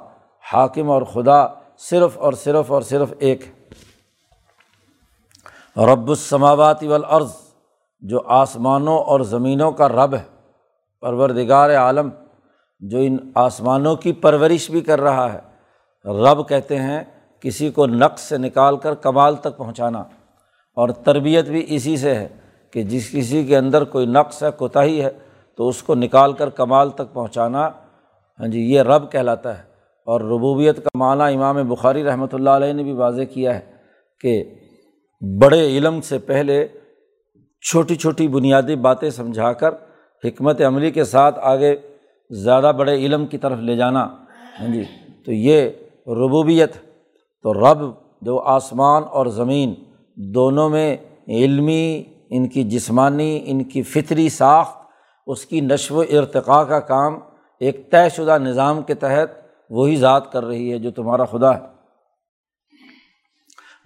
حاکم 0.53 0.91
اور 0.91 1.03
خدا 1.03 1.47
صرف 1.79 2.19
اور 2.19 2.33
صرف 2.33 2.73
اور 2.73 2.83
صرف 2.83 3.13
ایک 3.19 3.45
ہے۔ 3.47 3.61
رب 5.85 6.09
السماوات 6.09 6.83
والارض۔ 6.83 7.50
جو 8.01 8.23
آسمانوں 8.27 8.99
اور 8.99 9.21
زمینوں 9.21 9.73
کا 9.73 9.89
رب 9.89 10.15
ہے، 10.15 10.23
پروردگار 11.01 11.75
عالم، 11.75 12.09
جو 12.81 12.99
ان 12.99 13.17
آسمانوں 13.35 13.97
کی 13.97 14.13
پرورش 14.13 14.71
بھی 14.71 14.81
کر 14.81 15.01
رہا 15.01 15.33
ہے۔ 15.33 15.39
رب 16.05 16.49
کہتے 16.49 16.77
ہیں، 16.77 17.05
کسی 17.41 17.71
کو 17.71 17.87
نقص 17.87 18.21
سے 18.21 18.39
نکال 18.39 18.77
کر 18.77 18.95
کمال 18.95 19.37
تک 19.37 19.57
پہنچانا۔ 19.57 20.01
اور 20.75 20.89
تربیت 20.89 21.49
بھی 21.49 21.67
اسی 21.69 21.97
سے 21.97 22.15
ہے 22.15 22.29
کہ 22.71 22.83
جس 22.83 23.11
کسی 23.11 23.45
کے 23.45 23.57
اندر 23.57 23.85
کوئی 23.85 24.07
نقص 24.07 24.43
ہے، 24.43 24.49
کوتاہی 24.51 25.05
ہے، 25.05 25.11
تو 25.57 25.69
اس 25.69 25.83
کو 25.83 25.95
نکال 25.95 26.33
کر 26.33 26.49
کمال 26.49 26.91
تک 26.91 27.13
پہنچانا۔ 27.13 27.71
ہاں 28.41 28.49
جی 28.49 28.61
یہ 28.61 28.83
رب 28.83 29.13
کہلاتا 29.13 29.59
ہے۔ 29.59 29.63
اور 30.07 30.21
ربوبیت 30.21 30.77
کا 30.77 30.89
معنیٰ 30.95 31.35
امام 31.35 31.69
بخاری 31.69 32.05
رحمۃ 32.05 32.27
اللہ 32.33 32.51
علیہ 32.51 32.73
نے 32.73 32.83
بھی 32.83 32.93
واضح 32.93 33.23
کیا 33.23 33.55
ہے 33.55 33.73
کہ 34.21 34.45
بڑے 35.43 35.67
علم 35.67 36.01
سے 36.01 36.19
پہلے 36.19 36.67
چھوٹی 37.61 37.95
چھوٹی 37.95 38.29
بنیادی 38.29 38.77
باتیں 38.77 39.11
سمجھا 39.11 39.53
کر 39.53 39.75
حکمت 40.25 40.61
عملی 40.61 40.91
کے 40.91 41.05
ساتھ 41.05 41.39
آگے 41.43 41.77
زیادہ 42.31 42.73
بڑے 42.77 42.95
علم 42.95 43.27
کی 43.27 43.39
طرف 43.39 43.59
لے 43.59 43.77
جانا۔ 43.77 44.05
ہاں 44.61 44.69
جی 44.69 44.85
تو 45.25 45.33
یہ 45.33 45.69
ربوبیت، 46.07 46.75
تو 47.43 47.55
رب، 47.55 47.81
جو 48.23 48.39
آسمان 48.39 49.03
اور 49.03 49.27
زمین 49.27 49.75
دونوں 50.17 50.69
میں 50.69 50.97
علمی، 51.29 52.05
ان 52.31 52.49
کی 52.49 52.65
جسمانی، 52.65 53.43
ان 53.45 53.65
کی 53.65 53.83
فطری 53.83 54.29
ساخت، 54.29 54.79
اس 55.27 55.47
کی 55.47 55.61
نشو 55.61 55.95
و 55.95 56.01
ارتقاء 56.01 56.63
کا 56.63 56.81
کام 56.81 57.19
ایک 57.61 57.91
طے 57.93 58.09
شدہ 58.09 58.39
نظام 58.39 58.83
کے 58.83 58.95
تحت 58.95 59.31
وہی 59.71 59.97
ذات 59.97 60.33
کر 60.33 60.45
رہی 60.45 60.73
ہے 60.73 60.79
جو 60.79 60.91
تمہارا 60.91 61.25
خدا 61.25 61.55
ہے۔ 61.55 61.67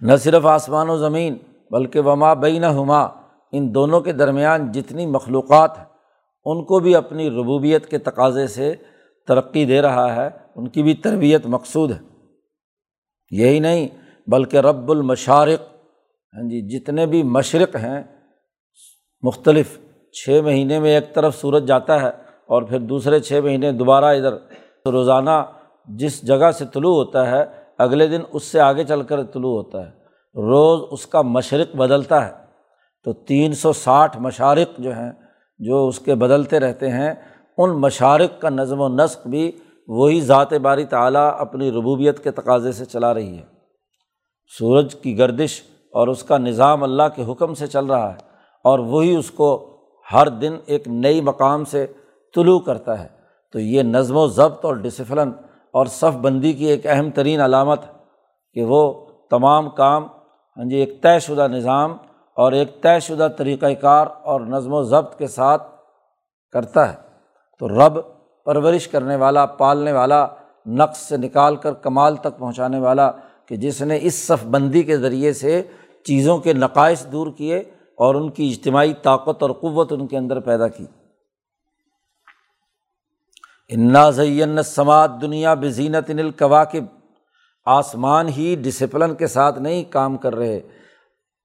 نہ 0.01 0.15
صرف 0.15 0.45
آسمان 0.45 0.89
و 0.89 0.97
زمین، 0.97 1.37
بلکہ 1.71 1.99
وما 1.99 2.33
بین 2.33 2.63
ہما 2.63 3.07
ان 3.57 3.75
دونوں 3.75 4.01
کے 4.01 4.11
درمیان 4.11 4.71
جتنی 4.71 5.05
مخلوقات 5.05 5.77
ہیں، 5.77 5.85
ان 6.45 6.65
کو 6.65 6.79
بھی 6.79 6.95
اپنی 6.95 7.29
ربوبیت 7.29 7.85
کے 7.85 7.97
تقاضے 7.97 8.47
سے 8.47 8.73
ترقی 9.27 9.65
دے 9.65 9.81
رہا 9.81 10.15
ہے، 10.15 10.29
ان 10.55 10.67
کی 10.67 10.83
بھی 10.83 10.93
تربیت 10.93 11.45
مقصود 11.45 11.91
ہے۔ 11.91 11.97
یہی 13.31 13.59
نہیں، 13.59 13.87
بلکہ 14.27 14.57
رب 14.57 14.91
المشارق 14.91 15.61
ہاں 16.33 16.43
جی 16.43 16.79
جتنے 16.79 17.05
بھی 17.05 17.23
مشرق 17.23 17.75
ہیں، 17.75 18.03
مختلف 19.21 19.79
چھ 20.11 20.41
مہینے 20.43 20.79
میں 20.79 20.95
ایک 20.95 21.13
طرف 21.13 21.35
سورج 21.35 21.67
جاتا 21.67 22.01
ہے 22.01 22.07
اور 22.47 22.61
پھر 22.61 22.79
دوسرے 22.79 23.19
چھ 23.19 23.39
مہینے 23.43 23.71
دوبارہ 23.71 24.05
ادھر 24.05 24.33
روزانہ 24.91 25.43
جس 25.87 26.27
جگہ 26.27 26.51
سے 26.51 26.65
طلوع 26.73 26.95
ہوتا 26.95 27.31
ہے، 27.31 27.45
اگلے 27.77 28.07
دن 28.07 28.21
اس 28.33 28.43
سے 28.43 28.59
آگے 28.59 28.83
چل 28.83 29.01
کر 29.01 29.23
طلوع 29.23 29.51
ہوتا 29.51 29.85
ہے۔ 29.85 29.91
روز 30.35 30.79
اس 30.91 31.05
کا 31.07 31.21
مشرق 31.21 31.75
بدلتا 31.75 32.27
ہے۔ 32.27 32.44
تو 33.05 33.13
تین 33.13 33.53
سو 33.53 33.73
ساٹھ 33.73 34.17
مشارق 34.17 34.77
جو 34.77 34.91
ہیں، 34.91 35.11
جو 35.59 35.87
اس 35.87 35.99
کے 35.99 36.15
بدلتے 36.15 36.59
رہتے 36.59 36.89
ہیں، 36.89 37.13
ان 37.57 37.69
مشارق 37.69 38.41
کا 38.41 38.49
نظم 38.49 38.81
و 38.81 38.87
نسق 38.87 39.27
بھی 39.27 39.51
وہی 39.87 40.21
ذات 40.21 40.53
باری 40.53 40.85
تعلیٰ 40.85 41.31
اپنی 41.39 41.71
ربوبیت 41.71 42.23
کے 42.23 42.31
تقاضے 42.31 42.71
سے 42.71 42.85
چلا 42.85 43.13
رہی 43.13 43.37
ہے۔ 43.37 43.43
سورج 44.59 44.95
کی 44.95 45.17
گردش 45.17 45.61
اور 45.93 46.07
اس 46.07 46.23
کا 46.23 46.37
نظام 46.37 46.83
اللہ 46.83 47.03
کے 47.15 47.23
حکم 47.31 47.53
سے 47.53 47.67
چل 47.67 47.85
رہا 47.85 48.09
ہے 48.09 48.17
اور 48.63 48.79
وہی 48.79 49.15
اس 49.15 49.31
کو 49.31 49.77
ہر 50.13 50.27
دن 50.27 50.55
ایک 50.65 50.87
نئی 50.87 51.21
مقام 51.21 51.65
سے 51.65 51.87
طلوع 52.35 52.59
کرتا 52.59 53.03
ہے۔ 53.03 53.07
تو 53.53 53.59
یہ 53.59 53.83
نظم 53.83 54.17
و 54.17 54.27
ضبط 54.27 54.65
اور 54.65 54.75
ڈسپلن 54.75 55.31
اور 55.73 55.85
صف 55.85 56.17
بندی 56.17 56.53
کی 56.53 56.65
ایک 56.65 56.85
اہم 56.85 57.09
ترین 57.09 57.41
علامت 57.41 57.83
ہے 57.83 57.93
کہ 58.53 58.63
وہ 58.63 59.05
تمام 59.29 59.69
کام 59.69 60.03
ہاں 60.57 60.69
جی 60.69 60.75
ایک 60.75 61.03
طے 61.03 61.19
شدہ 61.19 61.47
نظام 61.47 61.97
اور 62.35 62.51
ایک 62.51 62.81
طے 62.81 62.99
شدہ 62.99 63.27
طریقۂ 63.37 63.67
کار 63.81 64.07
اور 64.23 64.41
نظم 64.41 64.73
و 64.73 64.83
ضبط 64.83 65.17
کے 65.17 65.27
ساتھ 65.27 65.63
کرتا 66.51 66.93
ہے۔ 66.93 66.97
تو 67.59 67.69
رب 67.69 67.99
پرورش 68.45 68.87
کرنے 68.87 69.15
والا، 69.15 69.45
پالنے 69.45 69.91
والا، 69.91 70.27
نقص 70.65 70.97
سے 70.97 71.17
نکال 71.17 71.55
کر 71.55 71.73
کمال 71.73 72.15
تک 72.15 72.37
پہنچانے 72.37 72.79
والا 72.79 73.11
کہ 73.45 73.55
جس 73.55 73.81
نے 73.81 73.99
اس 74.01 74.27
صف 74.27 74.45
بندی 74.45 74.83
کے 74.83 74.97
ذریعے 74.97 75.33
سے 75.33 75.61
چیزوں 76.03 76.37
کے 76.37 76.53
نقائص 76.53 77.05
دور 77.05 77.27
کیے 77.37 77.57
اور 77.97 78.15
ان 78.15 78.29
کی 78.29 78.49
اجتماعی 78.49 78.93
طاقت 78.93 79.41
اور 79.41 79.51
قوت 79.51 79.91
ان 79.91 80.07
کے 80.07 80.17
اندر 80.17 80.39
پیدا 80.39 80.67
کی۔ 80.67 80.85
انا 83.69 84.09
زین 84.09 84.63
سماعت 84.63 85.11
دنیا 85.21 85.53
بزینت 85.53 86.09
القواقب 86.09 86.83
آسمان 87.65 88.27
ہی 88.27 88.55
ڈسپلن 88.61 89.15
کے 89.15 89.27
ساتھ 89.27 89.59
نہیں 89.59 89.83
کام 89.83 90.17
کر 90.17 90.35
رہے۔ 90.35 90.61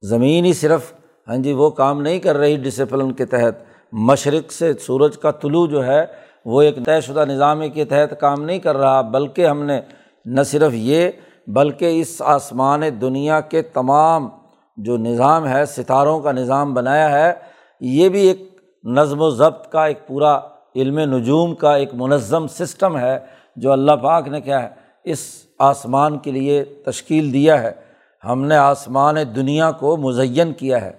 زمین 0.03 0.45
ہی 0.45 0.53
صرف 0.53 0.93
ہاں 1.29 1.37
جی 1.37 1.53
وہ 1.53 1.71
کام 1.71 2.01
نہیں 2.01 2.19
کر 2.19 2.37
رہی 2.37 2.57
ڈسپلن 2.57 3.13
کے 3.13 3.25
تحت۔ 3.25 3.55
مشرق 3.93 4.53
سے 4.53 4.73
سورج 4.73 5.19
کا 5.19 5.31
طلوع 5.31 5.67
جو 5.67 5.87
ہے، 5.87 6.07
وہ 6.45 6.63
ایک 6.63 6.77
طے 6.87 7.01
شدہ 7.01 7.25
نظام 7.29 7.63
کے 7.75 7.85
تحت 7.85 8.21
کام 8.21 8.43
نہیں 8.43 8.59
کر 8.59 8.77
رہا۔ 8.77 9.01
بلکہ 9.01 9.47
ہم 9.47 9.63
نے 9.63 9.81
نہ 10.25 10.43
صرف 10.43 10.73
یہ، 10.75 11.11
بلکہ 11.47 12.01
اس 12.01 12.23
آسمان 12.25 12.83
دنیا 13.01 13.41
کے 13.41 13.63
تمام 13.63 14.29
جو 14.77 14.97
نظام 14.97 15.49
ہے، 15.49 15.67
ستاروں 15.67 16.21
کا 16.21 16.33
نظام 16.33 16.75
بنایا 16.75 17.11
ہے۔ 17.11 17.33
یہ 17.81 18.09
بھی 18.09 18.21
ایک 18.21 18.57
نظم 18.85 19.23
و 19.23 19.31
ضبط 19.31 19.73
کا، 19.73 19.87
ایک 19.87 20.07
پورا 20.07 20.41
علم 20.77 20.99
نجوم 20.99 21.55
کا 21.55 21.77
ایک 21.77 21.95
منظم 21.95 22.47
سسٹم 22.47 22.99
ہے، 22.99 23.19
جو 23.57 23.73
اللہ 23.73 23.93
پاک 23.93 24.29
نے 24.29 24.41
کیا 24.41 24.63
ہے، 24.63 24.69
اس 25.05 25.19
آسمان 25.59 26.19
کے 26.19 26.31
لیے 26.31 26.65
تشکیل 26.65 27.33
دیا 27.33 27.63
ہے۔ 27.63 27.90
ہم 28.29 28.45
نے 28.45 28.57
آسمان 28.57 29.17
دنیا 29.37 29.71
کو 29.71 29.97
مزین 29.97 30.53
کیا 30.53 30.81
ہے 30.83 30.93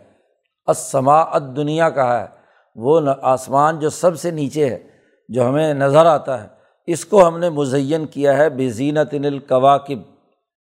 اسماعت 0.68 1.44
دنیا 1.56 1.90
کہا 1.90 2.22
ہے۔ 2.22 2.26
وہ 2.76 3.00
آسمان 3.22 3.80
جو 3.80 3.90
سب 3.90 4.20
سے 4.20 4.32
نیچے 4.32 4.70
ہے، 4.70 4.80
جو 5.30 5.50
ہمیں 5.50 5.74
نظر 5.74 6.06
آتا 6.06 6.44
ہے۔ 6.44 6.48
اس 6.88 7.06
کو 7.06 7.28
ہم 7.28 7.40
نے 7.40 7.50
مزین 7.50 8.06
کیا 8.06 8.38
ہے 8.38 8.50
بے 8.50 8.70
زینت 8.70 9.14
القواقب 9.14 10.00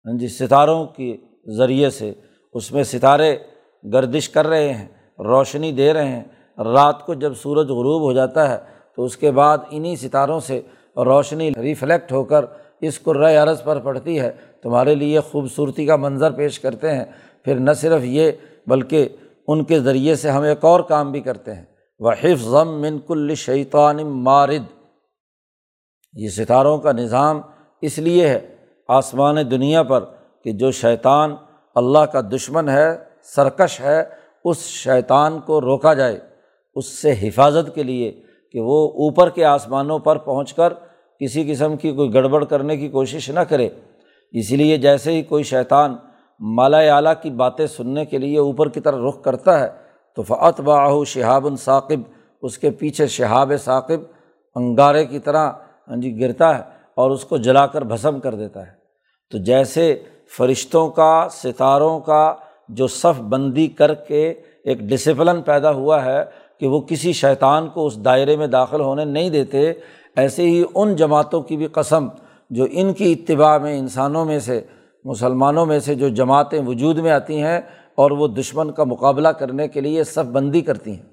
ہاں 0.05 0.17
جی 0.17 0.27
ستاروں 0.27 0.85
کے 0.85 1.17
ذریعے 1.57 1.89
سے۔ 1.89 2.13
اس 2.53 2.71
میں 2.71 2.83
ستارے 2.83 3.37
گردش 3.93 4.29
کر 4.29 4.47
رہے 4.47 4.73
ہیں، 4.73 4.87
روشنی 5.19 5.71
دے 5.71 5.93
رہے 5.93 6.07
ہیں۔ 6.07 6.23
رات 6.57 7.05
کو 7.05 7.13
جب 7.13 7.33
سورج 7.33 7.67
غروب 7.67 8.01
ہو 8.01 8.13
جاتا 8.13 8.49
ہے، 8.49 8.57
تو 8.95 9.03
اس 9.03 9.17
کے 9.17 9.31
بعد 9.31 9.57
انہیں 9.69 9.95
ستاروں 9.95 10.39
سے 10.39 10.61
روشنی 10.97 11.51
ریفلیکٹ 11.61 12.11
ہو 12.11 12.23
کر 12.23 12.45
اس 12.81 12.99
کو 12.99 13.13
رے 13.13 13.35
عرض 13.35 13.63
پر 13.63 13.79
پڑتی 13.79 14.19
ہے۔ 14.19 14.31
تمہارے 14.63 14.95
لیے 14.95 15.19
خوبصورتی 15.19 15.85
کا 15.85 15.95
منظر 15.95 16.31
پیش 16.31 16.59
کرتے 16.59 16.91
ہیں۔ 16.91 17.05
پھر 17.43 17.55
نہ 17.55 17.71
صرف 17.71 18.01
یہ، 18.03 18.31
بلکہ 18.67 19.09
ان 19.47 19.63
کے 19.63 19.79
ذریعے 19.79 20.15
سے 20.15 20.29
ہم 20.29 20.41
ایک 20.41 20.65
اور 20.65 20.79
کام 20.79 21.11
بھی 21.11 21.21
کرتے 21.21 21.53
ہیں۔ 21.53 21.63
وہ 21.99 22.11
حفظ 22.11 22.43
ضم 22.43 22.81
من 22.81 22.99
کل 22.99 23.35
شیطان 23.35 23.97
مارد۔ 24.03 24.63
یہ 26.13 26.29
ستاروں 26.29 26.77
کا 26.77 26.91
نظام 26.91 27.41
اس 27.81 27.99
لیے 27.99 28.27
ہے 28.27 28.55
آسمان 28.87 29.35
دنیا 29.51 29.83
پر 29.83 30.03
کہ 30.43 30.51
جو 30.51 30.71
شیطان 30.71 31.35
اللہ 31.75 31.99
کا 31.99 32.21
دشمن 32.21 32.69
ہے، 32.69 32.97
سرکش 33.23 33.81
ہے، 33.81 34.03
اس 34.45 34.57
شیطان 34.57 35.39
کو 35.39 35.61
روکا 35.61 35.93
جائے۔ 35.93 36.19
اس 36.75 36.85
سے 36.85 37.11
حفاظت 37.21 37.75
کے 37.75 37.83
لیے 37.83 38.21
کہ 38.51 38.59
وہ 38.59 38.87
اوپر 38.87 39.29
کے 39.29 39.45
آسمانوں 39.45 39.99
پر 39.99 40.17
پہنچ 40.17 40.53
کر 40.53 40.73
کسی 41.19 41.51
قسم 41.51 41.77
کی 41.77 41.91
کوئی 41.91 42.13
گڑبڑ 42.13 42.45
کرنے 42.45 42.77
کی 42.77 42.89
کوشش 42.89 43.29
نہ 43.29 43.39
کرے۔ 43.39 43.69
اسی 44.33 44.55
لیے 44.55 44.77
جیسے 44.77 45.11
ہی 45.11 45.21
کوئی 45.21 45.43
شیطان 45.43 45.95
مالا 46.39 46.77
اعلیٰ 46.77 47.13
کی 47.21 47.29
باتیں 47.29 47.67
سننے 47.67 48.05
کے 48.05 48.17
لیے 48.17 48.37
اوپر 48.37 48.69
کی 48.69 48.79
طرح 48.79 49.07
رخ 49.07 49.21
کرتا 49.21 49.59
ہے، 49.59 49.67
تو 50.15 50.21
فعت 50.21 50.59
باہو 50.59 51.03
شہاب 51.05 51.45
الثاقب 51.45 51.99
اس 52.41 52.57
کے 52.57 52.69
پیچھے 52.69 53.07
شہاب 53.07 53.51
ثاقب 53.63 53.99
انگارے 54.55 55.05
کی 55.05 55.19
طرح 55.19 55.51
ہاں 55.89 55.95
جی 55.95 56.19
گرتا 56.19 56.57
ہے 56.57 56.63
اور 56.95 57.11
اس 57.11 57.25
کو 57.25 57.37
جلا 57.37 57.65
کر 57.67 57.81
بھسم 57.81 58.19
کر 58.19 58.35
دیتا 58.35 58.67
ہے۔ 58.67 58.71
تو 59.31 59.37
جیسے 59.37 60.03
فرشتوں 60.37 60.89
کا، 60.89 61.27
ستاروں 61.31 61.99
کا 61.99 62.33
جو 62.69 62.87
صف 62.87 63.21
بندی 63.21 63.67
کر 63.67 63.93
کے 63.93 64.33
ایک 64.63 64.79
ڈسپلن 64.79 65.41
پیدا 65.41 65.71
ہوا 65.71 66.05
ہے 66.05 66.23
کہ 66.59 66.67
وہ 66.67 66.81
کسی 66.81 67.13
شیطان 67.13 67.67
کو 67.69 67.85
اس 67.85 68.05
دائرے 68.05 68.35
میں 68.35 68.47
داخل 68.47 68.81
ہونے 68.81 69.05
نہیں 69.05 69.29
دیتے، 69.29 69.73
ایسے 70.15 70.43
ہی 70.43 70.63
ان 70.75 70.95
جماعتوں 70.95 71.41
کی 71.41 71.57
بھی 71.57 71.67
قسم 71.67 72.07
جو 72.53 72.67
ان 72.71 72.93
کی 72.93 73.11
اتباع 73.11 73.57
میں 73.57 73.79
انسانوں 73.79 74.25
میں 74.25 74.39
سے، 74.39 74.61
مسلمانوں 75.03 75.65
میں 75.65 75.79
سے 75.79 75.95
جو 75.95 76.09
جماعتیں 76.09 76.61
وجود 76.65 76.97
میں 76.97 77.11
آتی 77.11 77.41
ہیں 77.41 77.61
اور 77.95 78.11
وہ 78.11 78.27
دشمن 78.27 78.71
کا 78.71 78.83
مقابلہ 78.83 79.27
کرنے 79.27 79.67
کے 79.67 79.81
لیے 79.81 80.03
صف 80.03 80.29
بندی 80.31 80.61
کرتی 80.61 80.95
ہیں۔ 80.95 81.09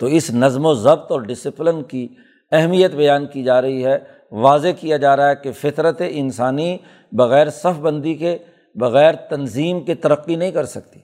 تو 0.00 0.06
اس 0.06 0.30
نظم 0.30 0.66
و 0.66 0.74
ضبط 0.74 1.12
اور 1.12 1.20
ڈسپلن 1.20 1.82
کی 1.82 2.08
اہمیت 2.52 2.94
بیان 2.94 3.26
کی 3.26 3.42
جا 3.42 3.62
رہی 3.62 3.86
ہے۔ 3.86 3.98
واضح 4.32 4.68
کیا 4.80 4.96
جا 4.96 5.16
رہا 5.16 5.30
ہے 5.30 5.34
کہ 5.42 5.52
فطرت 5.52 6.02
انسانی 6.08 6.78
بغیر 7.12 7.50
صف 7.50 7.80
بندی 7.80 8.14
کے، 8.14 8.38
بغیر 8.74 9.14
تنظیم 9.14 9.84
کے 9.84 9.94
ترقی 9.94 10.36
نہیں 10.36 10.50
کر 10.50 10.64
سکتی۔ 10.64 11.00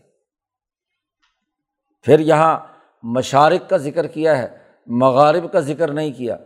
پھر 2.02 2.18
یہاں 2.20 2.58
مشارق 3.02 3.70
کا 3.70 3.76
ذکر 3.76 4.06
کیا 4.06 4.38
ہے، 4.38 4.49
مغارب 4.87 5.52
کا 5.52 5.61
ذکر 5.61 5.92
نہیں 5.92 6.12
کیا۔ 6.12 6.37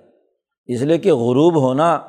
اس 0.67 0.83
لیے 0.83 0.99
کہ 0.99 1.13
غروب 1.13 1.57
ہونا 1.57 2.01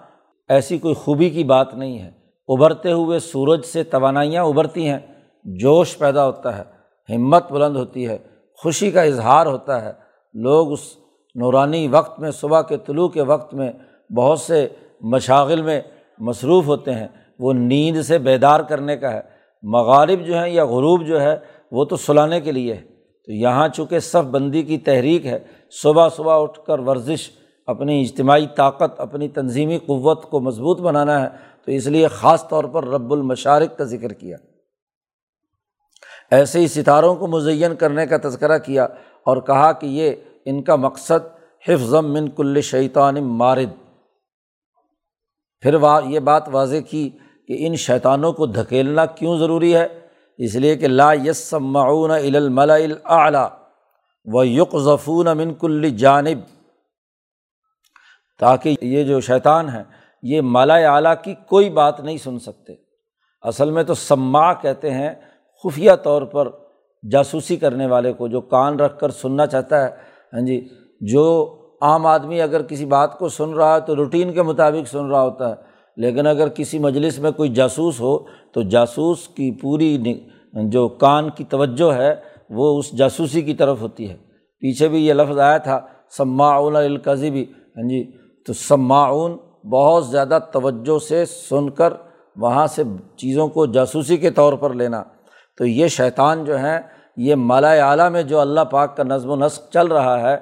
ایسی 0.49 0.77
کوئی 0.77 0.93
خوبی 0.93 1.29
کی 1.29 1.43
بات 1.43 1.73
نہیں 1.73 1.99
ہے۔ 1.99 2.11
ابھرتے 2.47 2.91
ہوئے 2.91 3.19
سورج 3.19 3.65
سے 3.65 3.83
توانائیاں 3.83 4.43
ابھرتی 4.43 4.89
ہیں، 4.89 4.99
جوش 5.43 5.97
پیدا 5.97 6.25
ہوتا 6.25 6.57
ہے، 6.57 6.63
ہمت 7.15 7.51
بلند 7.51 7.75
ہوتی 7.75 8.07
ہے، 8.07 8.17
خوشی 8.63 8.91
کا 8.91 9.01
اظہار 9.01 9.45
ہوتا 9.45 9.85
ہے۔ 9.85 9.91
لوگ 10.33 10.71
اس 10.71 10.79
نورانی 11.35 11.87
وقت 11.87 12.19
میں، 12.19 12.31
صبح 12.31 12.61
کے 12.61 12.77
طلوع 12.77 13.07
کے 13.07 13.21
وقت 13.21 13.53
میں 13.53 13.71
بہت 14.17 14.39
سے 14.39 14.67
مشاغل 15.01 15.61
میں 15.61 15.81
مصروف 16.19 16.67
ہوتے 16.67 16.93
ہیں۔ 16.93 17.07
وہ 17.39 17.53
نیند 17.53 18.01
سے 18.01 18.17
بیدار 18.17 18.59
کرنے 18.59 18.97
کا 18.97 19.13
ہے۔ 19.13 19.21
مغالب 19.63 20.25
جو 20.25 20.37
ہیں 20.37 20.49
یا 20.49 20.65
غروب 20.65 21.05
جو 21.05 21.21
ہے، 21.21 21.37
وہ 21.71 21.85
تو 21.85 21.95
سلانے 21.95 22.41
کے 22.41 22.51
لیے 22.51 22.73
ہے۔ 22.73 22.81
تو 23.25 23.31
یہاں 23.31 23.67
چونکہ 23.67 23.99
صف 23.99 24.25
بندی 24.31 24.63
کی 24.63 24.77
تحریک 24.77 25.25
ہے، 25.25 25.39
صبح 25.83 26.09
صبح 26.09 26.41
اٹھ 26.41 26.59
کر 26.67 26.79
ورزش 26.79 27.29
اپنی 27.67 28.01
اجتماعی 28.01 28.47
طاقت، 28.55 28.99
اپنی 28.99 29.27
تنظیمی 29.27 29.77
قوت 29.77 30.23
کو 30.23 30.39
مضبوط 30.39 30.79
بنانا 30.79 31.21
ہے، 31.23 31.29
تو 31.65 31.71
اس 31.71 31.87
لیے 31.87 32.07
خاص 32.07 32.47
طور 32.47 32.63
پر 32.63 32.87
رب 32.87 33.13
المشارق 33.13 33.77
کا 33.77 33.83
ذکر 33.83 34.13
کیا۔ 34.13 34.37
ایسے 36.31 36.59
ہی 36.59 36.67
ستاروں 36.67 37.15
کو 37.15 37.27
مزین 37.27 37.75
کرنے 37.75 38.05
کا 38.05 38.17
تذکرہ 38.23 38.57
کیا 38.57 38.83
اور 39.25 39.37
کہا 39.37 39.71
کہ 39.71 39.85
یہ 39.85 40.15
ان 40.45 40.63
کا 40.63 40.75
مقصد 40.75 41.27
حفظ 41.67 41.93
من 41.93 42.29
کل 42.29 42.61
شیطان 42.61 43.15
مارد۔ 43.23 43.99
پھر 45.61 45.73
وا، 45.73 46.01
یہ 46.05 46.19
بات 46.19 46.43
واضح 46.51 46.77
کی 46.89 47.09
کہ 47.47 47.67
ان 47.67 47.75
شیطانوں 47.75 48.33
کو 48.33 48.45
دھکیلنا 48.45 49.05
کیوں 49.05 49.37
ضروری 49.37 49.75
ہے؟ 49.75 49.87
اس 50.37 50.55
لیے 50.55 50.75
کہ 50.75 50.87
لا 50.87 51.13
یس 51.13 51.53
معاون 51.53 52.11
الملا 52.11 52.75
اعلیٰ 53.05 53.49
و 54.25 54.43
یق 54.43 54.77
ظفون 54.77 55.27
امن 55.27 55.53
کل 55.53 55.89
جانب۔ 55.89 56.56
تاکہ 58.39 58.75
یہ 58.81 59.03
جو 59.03 59.19
شیطان 59.19 59.69
ہیں، 59.69 59.83
یہ 60.23 60.41
مالا 60.41 60.75
اعلیٰ 60.75 61.13
کی 61.23 61.33
کوئی 61.47 61.69
بات 61.69 61.99
نہیں 61.99 62.17
سن 62.17 62.39
سکتے۔ 62.39 62.73
اصل 63.41 63.71
میں 63.71 63.83
تو 63.83 63.93
سما 63.93 64.53
کہتے 64.53 64.91
ہیں، 64.91 65.13
خفیہ 65.63 65.91
طور 66.03 66.21
پر 66.21 66.47
جاسوسی 67.11 67.55
کرنے 67.55 67.87
والے 67.87 68.13
کو 68.13 68.27
جو 68.27 68.41
کان 68.41 68.79
رکھ 68.79 68.99
کر 68.99 69.09
سننا 69.09 69.45
چاہتا 69.45 69.85
ہے۔ 69.85 69.89
ہاں 70.33 70.41
جی 70.41 70.67
جو 71.01 71.55
عام 71.81 72.05
آدمی 72.05 72.41
اگر 72.41 72.61
کسی 72.61 72.85
بات 72.85 73.19
کو 73.19 73.29
سن 73.29 73.53
رہا 73.53 73.75
ہے 73.75 73.81
تو 73.81 73.95
روٹین 73.95 74.33
کے 74.33 74.41
مطابق 74.41 74.87
سن 74.87 75.05
رہا 75.05 75.21
ہوتا 75.21 75.49
ہے۔ 75.49 75.55
لیکن 75.97 76.27
اگر 76.27 76.49
کسی 76.49 76.79
مجلس 76.79 77.19
میں 77.19 77.31
کوئی 77.31 77.49
جاسوس 77.49 77.99
ہو 77.99 78.17
تو 78.51 78.61
جاسوس 78.61 79.27
کی 79.27 79.51
پوری 79.51 79.97
جو 80.53 80.87
کان 80.87 81.29
کی 81.29 81.43
توجہ 81.43 81.93
ہے، 81.93 82.15
وہ 82.49 82.79
اس 82.79 82.91
جاسوسی 82.91 83.41
کی 83.41 83.53
طرف 83.53 83.81
ہوتی 83.81 84.09
ہے۔ 84.09 84.17
پیچھے 84.59 84.87
بھی 84.87 85.07
یہ 85.07 85.13
لفظ 85.13 85.39
آیا 85.39 85.57
تھا، 85.57 85.79
سماعون 86.17 86.75
القضی 86.75 87.31
بھی 87.31 87.45
ہاں 87.77 87.89
جی 87.89 88.16
تو 88.47 88.53
سماعون 88.53 89.37
بہت 89.69 90.07
زیادہ 90.07 90.39
توجہ 90.51 90.99
سے 90.99 91.25
سن 91.25 91.69
کر 91.69 91.93
وہاں 92.35 92.67
سے 92.67 92.83
چیزوں 93.17 93.47
کو 93.47 93.65
جاسوسی 93.65 94.17
کے 94.17 94.31
طور 94.31 94.53
پر 94.53 94.73
لینا۔ 94.73 95.03
تو 95.57 95.65
یہ 95.65 95.87
شیطان 95.87 96.43
جو 96.43 96.57
ہیں، 96.57 96.79
یہ 97.17 97.35
مالا 97.35 97.71
اعلیٰ 97.71 98.11
میں 98.11 98.23
جو 98.23 98.39
اللہ 98.39 98.61
پاک 98.61 98.97
کا 98.97 99.03
نظم 99.03 99.29
و 99.29 99.35
نسق 99.35 99.73
چل 99.73 99.87
رہا 99.87 100.31
ہے، 100.31 100.37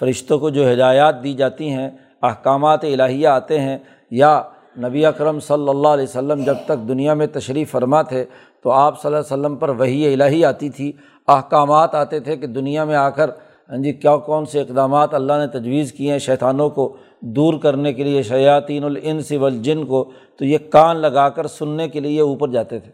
فرشتوں 0.00 0.38
کو 0.38 0.50
جو 0.50 0.72
ہدایات 0.72 1.24
دی 1.24 1.34
جاتی 1.34 1.70
ہیں، 1.70 1.90
احکامات 2.22 2.84
الہیہ 2.84 3.28
آتے 3.28 3.60
ہیں، 3.60 3.78
یا 4.10 4.42
نبی 4.78 5.06
اکرم 5.06 5.40
صلی 5.40 5.68
اللہ 5.68 5.88
علیہ 5.88 6.04
وسلم 6.04 6.44
جب 6.44 6.54
تک 6.64 6.88
دنیا 6.88 7.14
میں 7.14 7.26
تشریف 7.26 7.70
فرما 7.70 8.02
تھے، 8.02 8.24
تو 8.62 8.70
آپ 8.70 9.02
صلی 9.02 9.08
اللہ 9.08 9.18
علیہ 9.18 9.40
وسلم 9.40 9.56
پر 9.56 9.68
وہی 9.68 10.14
الہی 10.14 10.44
آتی 10.44 10.70
تھی۔ 10.70 10.92
احکامات 11.28 11.94
آتے 11.94 12.20
تھے 12.20 12.36
کہ 12.36 12.46
دنیا 12.46 12.84
میں 12.84 12.96
آ 12.96 13.10
کر 13.10 13.30
ہاں 13.68 13.76
جی 13.76 13.92
کیا 13.92 14.16
کون 14.16 14.46
سے 14.46 14.60
اقدامات 14.60 15.14
اللہ 15.14 15.32
نے 15.32 15.58
تجویز 15.58 15.92
کیے 15.92 16.12
ہیں 16.12 16.18
شیطانوں 16.18 16.70
کو 16.70 16.96
دور 17.20 17.54
کرنے 17.54 17.92
کے 17.92 18.04
لیے، 18.04 18.22
شیاطین 18.22 18.84
الانس 18.84 19.32
والجن 19.32 19.84
کو؟ 19.84 20.10
تو 20.38 20.44
یہ 20.44 20.58
کان 20.70 20.96
لگا 20.96 21.28
کر 21.28 21.46
سننے 21.46 21.88
کے 21.88 22.00
لیے 22.00 22.20
اوپر 22.20 22.48
جاتے 22.48 22.78
تھے۔ 22.78 22.90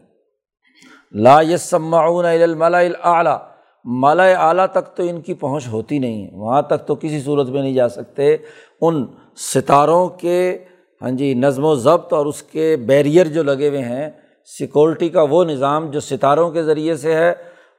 لا 1.12 1.40
یسمعون 1.40 2.24
الملا 2.24 2.78
اعلیٰ 3.02 3.38
مالا 3.84 4.48
اعلیٰ 4.48 4.66
تک 4.66 4.96
تو 4.96 5.02
ان 5.02 5.20
کی 5.20 5.34
پہنچ 5.34 5.68
ہوتی 5.72 5.98
نہیں 5.98 6.24
ہے، 6.24 6.30
وہاں 6.32 6.62
تک 6.62 6.86
تو 6.86 6.94
کسی 6.94 7.20
صورت 7.20 7.48
میں 7.48 7.62
نہیں 7.62 7.74
جا 7.74 7.88
سکتے۔ 7.88 8.36
ان 8.80 9.06
ستاروں 9.36 10.08
کے 10.08 10.58
ہاں 11.02 11.10
جی 11.10 11.34
نظم 11.34 11.64
و 11.64 11.74
ضبط 11.74 12.12
اور 12.12 12.26
اس 12.26 12.42
کے 12.42 12.76
بیریئر 12.76 13.26
جو 13.26 13.42
لگے 13.42 13.68
ہوئے 13.68 13.80
ہیں، 13.80 14.10
سیکورٹی 14.44 15.08
کا 15.08 15.22
وہ 15.22 15.44
نظام 15.44 15.90
جو 15.90 16.00
ستاروں 16.00 16.50
کے 16.50 16.62
ذریعے 16.62 16.96
سے 16.96 17.14
ہے 17.14 17.30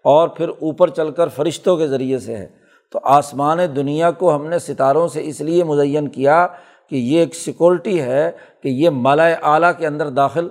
اور 0.03 0.27
پھر 0.27 0.49
اوپر 0.49 0.89
چل 0.89 1.11
کر 1.11 1.27
فرشتوں 1.27 1.77
کے 1.77 1.87
ذریعے 1.87 2.19
سے 2.19 2.35
ہے۔ 2.35 2.64
تو 2.91 2.99
آسمان 3.03 3.57
دنیا 3.75 4.11
کو 4.11 4.35
ہم 4.35 4.45
نے 4.45 4.59
ستاروں 4.59 5.07
سے 5.07 5.21
اس 5.23 5.41
لیے 5.41 5.63
مزین 5.63 6.07
کیا 6.07 6.47
کہ 6.89 6.95
یہ 6.95 7.19
ایک 7.19 7.35
سیکورٹی 7.35 8.01
ہے 8.01 8.31
کہ 8.63 8.69
یہ 8.69 8.89
مالا 8.89 9.27
اعلیٰ 9.27 9.71
کے 9.77 9.87
اندر 9.87 10.09
داخل 10.09 10.47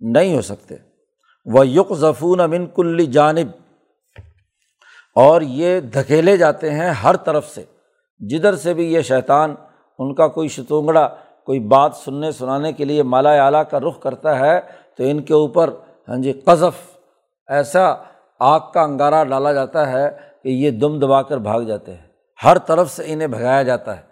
نہیں 0.00 0.36
ہو 0.36 0.42
سکتے۔ 0.42 0.74
وہ 1.46 1.66
یق 1.66 1.92
ظفون 1.92 2.40
امن 2.40 2.66
کلی 2.66 3.06
جانب۔ 3.06 3.46
اور 5.14 5.42
یہ 5.42 5.80
دھکیلے 5.80 6.36
جاتے 6.36 6.70
ہیں 6.70 6.90
ہر 6.90 7.16
طرف 7.16 7.54
سے۔ 7.54 7.64
جدھر 8.18 8.56
سے 8.56 8.74
بھی 8.74 8.92
یہ 8.92 9.00
شیطان 9.00 9.54
ان 9.98 10.14
کا 10.14 10.28
کوئی 10.28 10.48
شتونگڑا، 10.48 11.08
کوئی 11.46 11.60
بات 11.60 11.94
سننے 11.94 12.32
سنانے 12.32 12.72
کے 12.72 12.84
لیے 12.84 13.02
مالا 13.02 13.44
اعلیٰ 13.44 13.62
کا 13.70 13.80
رخ 13.80 14.00
کرتا 14.00 14.38
ہے، 14.38 14.60
تو 14.96 15.04
ان 15.06 15.22
کے 15.22 15.34
اوپر 15.34 15.70
ہاں 16.08 16.16
جی 16.16 16.32
قذف، 16.32 16.96
ایسا 17.48 17.94
آگ 18.40 18.60
کا 18.74 18.82
انگارہ 18.82 19.24
ڈالا 19.28 19.52
جاتا 19.52 19.92
ہے 19.92 20.10
کہ 20.46 20.50
یہ 20.50 20.70
دم 20.70 20.98
دبا 20.98 21.22
کر 21.22 21.38
بھاگ 21.38 21.62
جاتے 21.62 21.92
ہیں۔ 21.92 22.02
ہر 22.44 22.58
طرف 22.58 22.90
سے 22.90 23.02
انہیں 23.06 23.28
بھگایا 23.28 23.62
جاتا 23.62 23.96
ہے۔ 23.96 24.02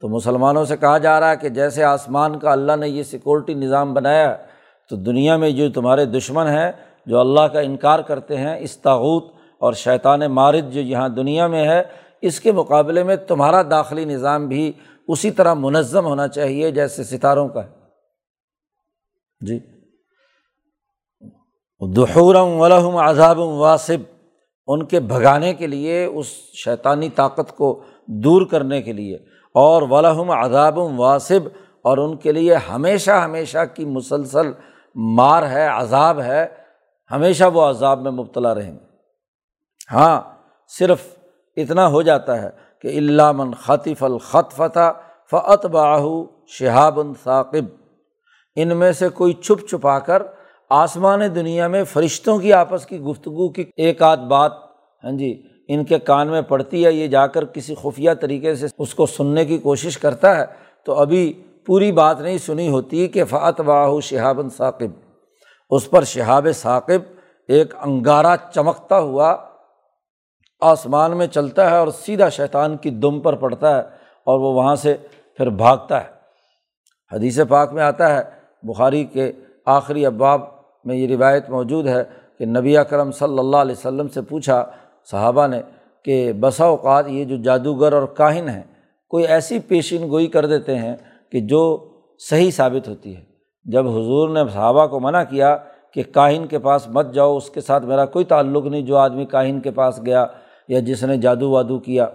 تو 0.00 0.08
مسلمانوں 0.08 0.64
سے 0.64 0.76
کہا 0.76 0.98
جا 0.98 1.20
رہا 1.20 1.30
ہے 1.30 1.36
کہ 1.36 1.48
جیسے 1.48 1.84
آسمان 1.84 2.38
کا 2.38 2.52
اللہ 2.52 2.76
نے 2.76 2.88
یہ 2.88 3.02
سیکورٹی 3.02 3.54
نظام 3.54 3.94
بنایا 3.94 4.36
تو 4.90 4.96
دنیا 4.96 5.36
میں 5.36 5.50
جو 5.50 5.70
تمہارے 5.70 6.04
دشمن 6.04 6.46
ہیں، 6.46 6.72
جو 7.06 7.18
اللہ 7.18 7.40
کا 7.40 7.60
انکار 7.60 7.98
کرتے 7.98 8.36
ہیں، 8.36 8.56
اس 8.58 8.76
تاوت 8.76 9.24
اور 9.58 9.72
شیطان 9.72 10.20
مارد 10.20 10.72
جو 10.72 10.80
یہاں 10.80 11.08
دنیا 11.08 11.46
میں 11.46 11.68
ہے، 11.68 11.82
اس 12.22 12.40
کے 12.40 12.52
مقابلے 12.52 13.02
میں 13.02 13.16
تمہارا 13.16 13.62
داخلی 13.62 14.04
نظام 14.04 14.48
بھی 14.48 14.72
اسی 15.08 15.30
طرح 15.30 15.54
منظم 15.54 16.04
ہونا 16.06 16.28
چاہیے 16.28 16.70
جیسے 16.70 17.04
ستاروں 17.04 17.48
کا 17.48 17.64
ہے۔ 17.64 17.70
جی۔ 19.40 19.58
دحورم 21.96 22.60
ولحم 22.60 22.96
عذاب 22.96 23.38
واسب۔ 23.38 24.17
ان 24.68 24.84
کے 24.84 25.00
بھگانے 25.00 25.54
کے 25.54 25.66
لیے، 25.66 26.04
اس 26.04 26.26
شیطانی 26.64 27.08
طاقت 27.08 27.56
کو 27.56 27.82
دور 28.06 28.42
کرنے 28.42 28.82
کے 28.82 28.92
لیے۔ 28.92 29.16
اور 29.54 29.82
ولحم 29.82 30.30
عذاب 30.30 30.78
واسب 30.78 31.48
اور 31.82 31.98
ان 31.98 32.16
کے 32.16 32.32
لیے 32.32 32.54
ہمیشہ 32.54 33.10
ہمیشہ 33.10 33.58
کی 33.74 33.84
مسلسل 33.84 34.52
مار 34.94 35.42
ہے، 35.42 35.66
عذاب 35.66 36.20
ہے۔ 36.20 36.46
ہمیشہ 37.10 37.44
وہ 37.44 37.62
عذاب 37.62 38.02
میں 38.02 38.10
مبتلا 38.10 38.54
رہیں 38.54 38.72
گے۔ 38.72 38.84
ہاں 39.92 40.20
صرف 40.78 41.16
اتنا 41.56 41.88
ہو 41.88 42.02
جاتا 42.02 42.42
ہے 42.42 42.50
کہ 42.82 42.88
علامن 42.88 43.54
خطف 43.54 44.02
الخط 44.02 44.52
فتح 44.52 44.92
فعت 45.30 45.66
باہو 45.66 46.26
شہاب 46.46 46.98
ثاقب۔ 47.24 47.64
ان 48.56 48.76
میں 48.76 48.92
سے 48.92 49.08
کوئی 49.08 49.32
چھپ 49.32 49.68
چھپا 49.68 49.98
کر 49.98 50.22
آسمان 50.70 51.20
دنیا 51.34 51.68
میں 51.68 51.84
فرشتوں 51.84 52.38
کی 52.38 52.52
آپس 52.52 52.86
کی 52.86 53.00
گفتگو 53.00 53.48
کی 53.48 53.64
ایک 53.76 54.02
آدھ 54.02 54.20
بات 54.20 54.52
ہاں 55.04 55.12
جی 55.12 55.42
ان 55.68 55.84
کے 55.84 55.98
کان 55.98 56.28
میں 56.28 56.42
پڑتی 56.42 56.84
ہے، 56.84 56.92
یہ 56.92 57.06
جا 57.06 57.26
کر 57.26 57.44
کسی 57.44 57.74
خفیہ 57.74 58.10
طریقے 58.20 58.54
سے 58.54 58.66
اس 58.78 58.94
کو 58.94 59.06
سننے 59.06 59.44
کی 59.44 59.58
کوشش 59.58 59.98
کرتا 59.98 60.36
ہے، 60.36 60.44
تو 60.84 60.94
ابھی 60.94 61.32
پوری 61.66 61.92
بات 61.92 62.20
نہیں 62.20 62.38
سنی 62.38 62.68
ہوتی 62.68 63.06
کہ 63.06 63.24
فعت 63.24 63.60
واہ 63.60 64.00
شہابن 64.00 64.48
ثاقب۔ 64.50 64.90
اس 65.70 65.90
پر 65.90 66.04
شہاب 66.04 66.48
ثاقب 66.54 67.02
ایک 67.48 67.74
انگارہ 67.80 68.36
چمکتا 68.54 68.98
ہوا 68.98 69.36
آسمان 70.60 71.16
میں 71.16 71.26
چلتا 71.26 71.70
ہے 71.70 71.76
اور 71.76 71.88
سیدھا 71.88 72.28
شیطان 72.28 72.76
کی 72.76 72.90
دم 72.90 73.20
پر 73.20 73.34
پڑتا 73.34 73.76
ہے 73.76 73.82
اور 74.26 74.40
وہ 74.40 74.52
وہاں 74.54 74.76
سے 74.76 74.96
پھر 75.36 75.50
بھاگتا 75.50 76.04
ہے۔ 76.04 76.08
حدیث 77.12 77.38
پاک 77.48 77.72
میں 77.72 77.82
آتا 77.82 78.16
ہے، 78.16 78.22
بخاری 78.62 79.04
کے 79.04 79.32
آخری 79.66 80.06
اباب 80.06 80.57
میں 80.88 80.96
یہ 80.96 81.06
روایت 81.06 81.50
موجود 81.50 81.86
ہے 81.86 82.02
کہ 82.38 82.46
نبی 82.46 82.76
اکرم 82.76 83.10
صلی 83.10 83.38
اللہ 83.38 83.56
علیہ 83.56 83.74
وسلم 83.78 84.08
سے 84.08 84.22
پوچھا، 84.22 84.64
صحابہ 85.10 85.46
نے 85.46 85.60
کہ 86.04 86.32
بسا 86.40 86.64
اوقات 86.64 87.08
یہ 87.08 87.24
جو 87.24 87.36
جادوگر 87.36 87.92
اور 87.92 88.06
کاہن 88.16 88.48
ہیں، 88.48 88.62
کوئی 89.10 89.26
ایسی 89.26 89.58
پیشین 89.58 90.08
گوئی 90.10 90.26
کر 90.26 90.46
دیتے 90.46 90.78
ہیں 90.78 90.96
کہ 91.32 91.40
جو 91.40 91.62
صحیح 92.18 92.50
ثابت 92.50 92.88
ہوتی 92.88 93.16
ہے؟ 93.16 93.22
جب 93.64 93.88
حضور 93.88 94.28
نے 94.28 94.40
صحابہ 94.52 94.86
کو 94.86 95.00
منع 95.00 95.22
کیا 95.22 95.56
کہ 95.94 96.02
کاہن 96.12 96.46
کے 96.46 96.58
پاس 96.58 96.88
مت 96.88 97.12
جاؤ، 97.14 97.36
اس 97.36 97.50
کے 97.50 97.60
ساتھ 97.60 97.84
میرا 97.84 98.04
کوئی 98.04 98.24
تعلق 98.24 98.66
نہیں، 98.66 98.82
جو 98.82 98.96
آدمی 98.96 99.24
کاہن 99.24 99.60
کے 99.60 99.70
پاس 99.70 100.00
گیا 100.06 100.26
یا 100.68 100.80
جس 100.80 101.04
نے 101.04 101.16
جادو 101.16 101.50
وادو 101.50 101.78
کیا۔ 101.78 102.06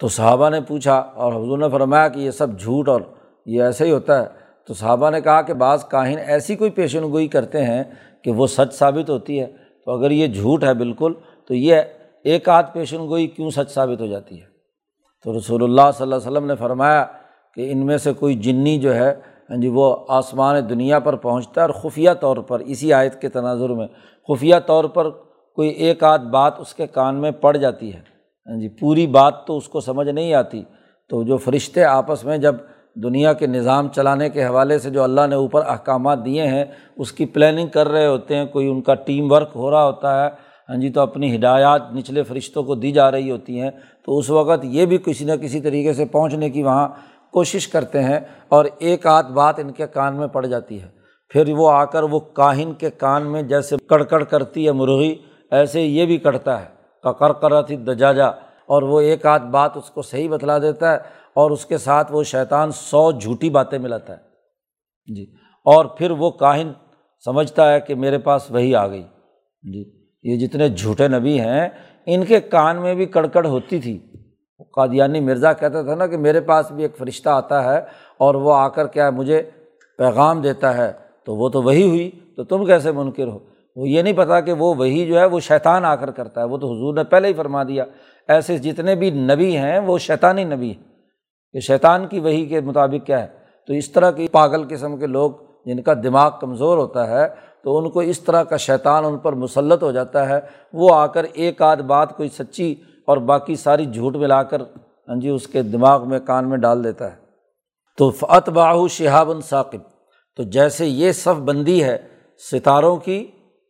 تو 0.00 0.08
صحابہ 0.08 0.50
نے 0.50 0.60
پوچھا 0.60 0.94
اور 0.94 1.32
حضور 1.32 1.58
نے 1.58 1.68
فرمایا 1.68 2.08
کہ 2.08 2.20
یہ 2.20 2.30
سب 2.30 2.58
جھوٹ 2.60 2.88
اور 2.88 3.00
یہ 3.46 3.62
ایسے 3.62 3.84
ہی 3.84 3.90
ہوتا 3.90 4.22
ہے۔ 4.22 4.39
تو 4.70 4.74
صحابہ 4.74 5.10
نے 5.10 5.20
کہا 5.20 5.42
کہ 5.42 5.54
بعض 5.54 5.84
کاہن 5.84 6.18
ایسی 6.26 6.56
کوئی 6.56 6.70
پیشن 6.70 7.02
گوئی 7.02 7.28
کرتے 7.28 7.64
ہیں 7.64 7.84
کہ 8.22 8.30
وہ 8.30 8.46
سچ 8.46 8.72
ثابت 8.72 9.10
ہوتی 9.10 9.40
ہے۔ 9.40 9.46
تو 9.84 9.90
اگر 9.90 10.10
یہ 10.10 10.26
جھوٹ 10.26 10.64
ہے 10.64 10.74
بالکل 10.74 11.12
تو 11.48 11.54
یہ 11.54 11.76
ایک 12.24 12.48
آدھ 12.48 12.66
پیشن 12.72 12.98
گوئی 12.98 13.26
کیوں 13.26 13.50
سچ 13.50 13.70
ثابت 13.70 14.00
ہو 14.00 14.06
جاتی 14.06 14.40
ہے؟ 14.40 14.46
تو 15.24 15.38
رسول 15.38 15.62
اللہ 15.62 15.80
صلی 15.94 16.02
اللہ 16.02 16.14
علیہ 16.14 16.30
وسلم 16.30 16.46
نے 16.46 16.54
فرمایا 16.54 17.06
کہ 17.54 17.72
ان 17.72 17.86
میں 17.86 17.98
سے 17.98 18.12
کوئی 18.12 18.34
جنی 18.34 18.78
جو 18.78 18.94
ہے 18.94 19.14
ہاں 19.50 19.56
جی 19.56 19.68
وہ 19.68 19.96
آسمان 20.08 20.68
دنیا 20.68 20.98
پر 20.98 21.16
پہنچتا 21.16 21.60
ہے 21.60 21.66
اور 21.66 21.74
خفیہ 21.74 22.10
طور 22.20 22.36
پر، 22.36 22.60
اسی 22.60 22.92
آیت 22.92 23.20
کے 23.20 23.28
تناظر 23.28 23.68
میں، 23.68 23.86
خفیہ 24.28 24.54
طور 24.66 24.84
پر 24.84 25.10
کوئی 25.54 25.68
ایک 25.68 26.04
آدھ 26.04 26.22
بات 26.22 26.60
اس 26.60 26.74
کے 26.74 26.86
کان 26.86 27.14
میں 27.14 27.30
پڑ 27.30 27.56
جاتی 27.56 27.94
ہے۔ 27.94 28.00
ہاں 28.46 28.60
جی 28.60 28.68
پوری 28.68 29.06
بات 29.06 29.46
تو 29.46 29.56
اس 29.56 29.68
کو 29.68 29.80
سمجھ 29.80 30.08
نہیں 30.08 30.34
آتی۔ 30.34 30.64
تو 31.08 31.22
جو 31.22 31.36
فرشتے 31.36 31.84
آپس 31.84 32.24
میں 32.24 32.38
جب 32.38 32.54
دنیا 32.94 33.32
کے 33.32 33.46
نظام 33.46 33.88
چلانے 33.88 34.30
کے 34.30 34.44
حوالے 34.44 34.78
سے 34.78 34.90
جو 34.90 35.02
اللہ 35.02 35.26
نے 35.30 35.34
اوپر 35.34 35.62
احکامات 35.66 36.24
دیے 36.24 36.46
ہیں، 36.46 36.64
اس 36.96 37.12
کی 37.12 37.26
پلاننگ 37.26 37.68
کر 37.68 37.88
رہے 37.88 38.06
ہوتے 38.06 38.36
ہیں، 38.36 38.46
کوئی 38.46 38.68
ان 38.68 38.82
کا 38.82 38.94
ٹیم 38.94 39.32
ورک 39.32 39.50
ہو 39.54 39.70
رہا 39.70 39.84
ہوتا 39.84 40.24
ہے 40.24 40.50
ہاں 40.68 40.76
جی 40.76 40.90
تو 40.90 41.00
اپنی 41.00 41.36
ہدایات 41.36 41.92
نچلے 41.92 42.22
فرشتوں 42.22 42.62
کو 42.62 42.74
دی 42.74 42.92
جا 42.92 43.10
رہی 43.10 43.30
ہوتی 43.30 43.60
ہیں۔ 43.60 43.70
تو 44.04 44.18
اس 44.18 44.30
وقت 44.30 44.64
یہ 44.64 44.86
بھی 44.86 44.98
کسی 44.98 45.24
نہ 45.24 45.32
کسی 45.32 45.60
طریقے 45.60 45.92
سے 45.92 46.04
پہنچنے 46.04 46.50
کی 46.50 46.62
وہاں 46.62 46.88
کوشش 47.32 47.68
کرتے 47.68 48.02
ہیں 48.02 48.20
اور 48.48 48.64
ایک 48.78 49.06
آدھ 49.06 49.32
بات 49.32 49.58
ان 49.58 49.70
کے 49.70 49.86
کان 49.86 50.16
میں 50.16 50.26
پڑ 50.26 50.46
جاتی 50.46 50.82
ہے۔ 50.82 50.88
پھر 51.28 51.52
وہ 51.56 51.70
آ 51.70 51.84
کر 51.84 52.02
وہ 52.02 52.20
کاہن 52.20 52.72
کے 52.72 52.90
کان 52.90 53.26
میں 53.26 53.42
جیسے 53.42 53.76
کڑکڑ 53.88 54.24
کرتی 54.24 54.66
ہے 54.66 54.72
مرغی، 54.72 55.14
ایسے 55.50 55.82
یہ 55.82 56.06
بھی 56.06 56.16
کٹتا 56.16 56.60
ہے۔ 56.60 56.66
ککر 57.02 57.32
کرتی 57.32 57.76
دجاجا 57.76 58.30
اور 58.70 58.82
وہ 58.82 59.00
ایک 59.00 59.26
آدھ 59.26 59.42
بات 59.42 59.76
اس 59.76 59.90
کو 59.90 60.02
صحیح 60.02 60.28
بتلا 60.30 60.58
دیتا 60.58 60.92
ہے 60.92 60.98
اور 61.34 61.50
اس 61.50 61.66
کے 61.66 61.78
ساتھ 61.78 62.12
وہ 62.12 62.22
شیطان 62.22 62.70
سو 62.72 63.12
جھوٹی 63.12 63.50
باتیں 63.50 63.78
ملاتا 63.78 64.12
ہے۔ 64.12 64.18
جی۔ 65.14 65.24
اور 65.64 65.84
پھر 65.84 66.10
وہ 66.10 66.30
کاہن 66.30 66.72
سمجھتا 67.24 67.72
ہے 67.72 67.80
کہ 67.80 67.94
میرے 67.94 68.18
پاس 68.18 68.50
وہی 68.50 68.74
آ 68.74 68.88
گئی۔ 68.88 69.02
جی۔ 69.62 69.84
یہ 70.22 70.46
جتنے 70.46 70.68
جھوٹے 70.68 71.08
نبی 71.08 71.40
ہیں، 71.40 71.68
ان 72.06 72.24
کے 72.24 72.40
کان 72.40 72.76
میں 72.76 72.94
بھی 72.94 73.06
کڑکڑ 73.06 73.46
ہوتی 73.46 73.80
تھی۔ 73.80 73.98
قادیانی 74.74 75.20
مرزا 75.20 75.52
کہتا 75.52 75.82
تھا 75.82 75.94
نا 75.94 76.06
کہ 76.06 76.16
میرے 76.16 76.40
پاس 76.40 76.72
بھی 76.72 76.82
ایک 76.82 76.96
فرشتہ 76.96 77.28
آتا 77.28 77.64
ہے 77.64 77.78
اور 78.18 78.34
وہ 78.34 78.54
آ 78.54 78.68
کر 78.68 78.86
کیا 78.86 79.10
مجھے 79.10 79.42
پیغام 79.98 80.40
دیتا 80.40 80.76
ہے۔ 80.76 80.92
تو 81.24 81.36
وہ 81.36 81.48
تو 81.48 81.62
وہی 81.62 81.88
ہوئی، 81.88 82.10
تو 82.36 82.44
تم 82.44 82.64
کیسے 82.64 82.92
منکر 82.92 83.26
ہو؟ 83.26 83.38
وہ 83.76 83.88
یہ 83.88 84.02
نہیں 84.02 84.16
پتا 84.16 84.40
کہ 84.40 84.52
وہ 84.52 84.74
وہی 84.74 85.06
جو 85.06 85.20
ہے، 85.20 85.24
وہ 85.24 85.40
شیطان 85.40 85.84
آ 85.84 85.96
کر 85.96 86.10
کرتا 86.10 86.40
ہے۔ 86.40 86.46
وہ 86.46 86.58
تو 86.58 86.66
حضور 86.66 86.94
نے 86.94 87.04
پہلے 87.04 87.28
ہی 87.28 87.34
فرما 87.34 87.62
دیا۔ 87.62 87.84
ایسے 88.30 88.58
جتنے 88.58 88.94
بھی 88.94 89.10
نبی 89.10 89.56
ہیں 89.56 89.78
وہ 89.78 89.98
شیطانی 89.98 90.44
نبی 90.44 90.66
ہیں۔ 90.66 90.82
کہ 91.52 91.60
شیطان 91.60 92.06
کی 92.06 92.20
وہی 92.20 92.46
کے 92.46 92.60
مطابق 92.60 93.06
کیا 93.06 93.22
ہے؟ 93.22 93.26
تو 93.66 93.72
اس 93.72 93.90
طرح 93.90 94.10
کی 94.10 94.28
پاگل 94.28 94.64
قسم 94.68 94.96
کے 94.96 95.06
لوگ 95.06 95.30
جن 95.66 95.82
کا 95.82 95.94
دماغ 95.94 96.30
کمزور 96.40 96.78
ہوتا 96.78 97.08
ہے 97.08 97.28
تو 97.64 97.78
ان 97.78 97.90
کو 97.90 98.00
اس 98.00 98.20
طرح 98.20 98.42
کا 98.42 98.56
شیطان 98.56 99.04
ان 99.04 99.18
پر 99.18 99.32
مسلط 99.32 99.82
ہو 99.82 99.92
جاتا 99.92 100.28
ہے۔ 100.28 100.40
وہ 100.72 100.94
آ 100.94 101.06
کر 101.06 101.26
ایک 101.32 101.62
آدھ 101.62 101.82
بات 101.82 102.16
کوئی 102.16 102.28
سچی 102.28 102.74
اور 103.06 103.16
باقی 103.16 103.56
ساری 103.56 103.86
جھوٹ 103.86 104.16
ملا 104.16 104.42
کر 104.42 104.60
ہاں 104.60 105.20
جی 105.20 105.28
اس 105.28 105.46
کے 105.46 105.62
دماغ 105.62 106.08
میں، 106.08 106.20
کان 106.20 106.48
میں 106.48 106.58
ڈال 106.58 106.84
دیتا 106.84 107.10
ہے۔ 107.10 107.16
تو 107.98 108.10
فت 108.10 108.48
باہو 108.48 108.88
شہاب 108.88 109.30
ثاقب۔ 109.44 109.78
تو 110.36 110.42
جیسے 110.42 110.86
یہ 110.86 111.12
صف 111.12 111.40
بندی 111.40 111.84
ہے 111.84 111.98
ستاروں 112.52 112.96
کی، 112.96 113.26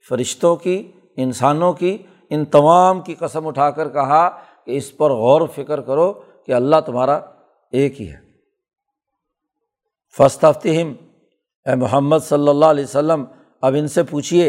فرشتوں 0.08 0.56
کی، 0.56 0.92
انسانوں 1.16 1.72
کی، 1.72 1.98
ان 2.30 2.44
تمام 2.44 3.00
کی 3.00 3.14
قسم 3.14 3.46
اٹھا 3.46 3.70
کر 3.70 3.88
کہا 3.88 4.30
کہ 4.66 4.76
اس 4.76 4.96
پر 4.96 5.10
غور 5.10 5.40
و 5.40 5.46
فکر 5.46 5.80
کرو 5.80 6.12
کہ 6.46 6.52
اللہ 6.52 6.76
تمہارا 6.86 7.20
ایک 7.72 8.00
ہی 8.00 8.10
ہے۔ 8.10 8.16
فستفتہم 10.18 10.92
اے 11.66 11.74
محمد 11.74 12.18
صلی 12.18 12.48
اللہ 12.48 12.64
علیہ 12.64 12.84
وسلم، 12.84 13.24
اب 13.62 13.74
ان 13.78 13.88
سے 13.88 14.02
پوچھیے 14.02 14.48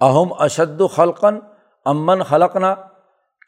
اہم 0.00 0.32
اشد 0.38 0.82
خلقن 0.94 1.38
امن 1.84 2.22
خلقنا؟ 2.22 2.74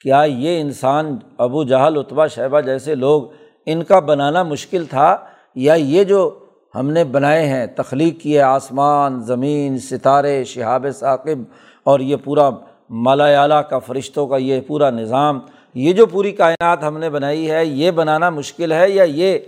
کیا 0.01 0.23
یہ 0.23 0.61
انسان 0.61 1.17
ابو 1.39 1.65
جہل 1.65 1.99
اتبا 1.99 2.27
شہبہ 2.27 2.61
جیسے 2.61 2.95
لوگ 2.95 3.23
ان 3.67 3.83
کا 3.83 3.99
بنانا 3.99 4.43
مشکل 4.43 4.85
تھا؟ 4.85 5.17
یا 5.55 5.75
یہ 5.75 6.05
جو 6.05 6.39
ہم 6.75 6.91
نے 6.91 7.05
بنائے 7.05 7.47
ہیں، 7.47 7.67
تخلیق 7.67 8.21
کیے 8.21 8.43
آسمان، 8.43 9.21
زمین، 9.21 9.79
ستارے، 9.79 10.45
شہاب 10.45 10.87
ثاقب، 10.95 11.39
اور 11.85 12.01
یہ 12.01 12.17
پورا 12.25 12.51
مالا 12.91 13.25
اعلیٰ 13.25 13.63
کا 13.71 13.79
فرشتوں 13.79 14.27
کا 14.27 14.37
یہ 14.37 14.61
پورا 14.61 14.91
نظام 14.91 15.41
یہ 15.75 15.93
جو 15.93 16.07
پوری 16.07 16.33
کائنات 16.33 16.83
ہم 16.83 16.99
نے 16.99 17.11
بنائی 17.11 17.51
ہے، 17.51 17.65
یہ 17.65 17.91
بنانا 17.91 18.31
مشکل 18.31 18.73
ہے 18.73 18.91
یا 18.91 19.03
یہ؟ 19.03 19.39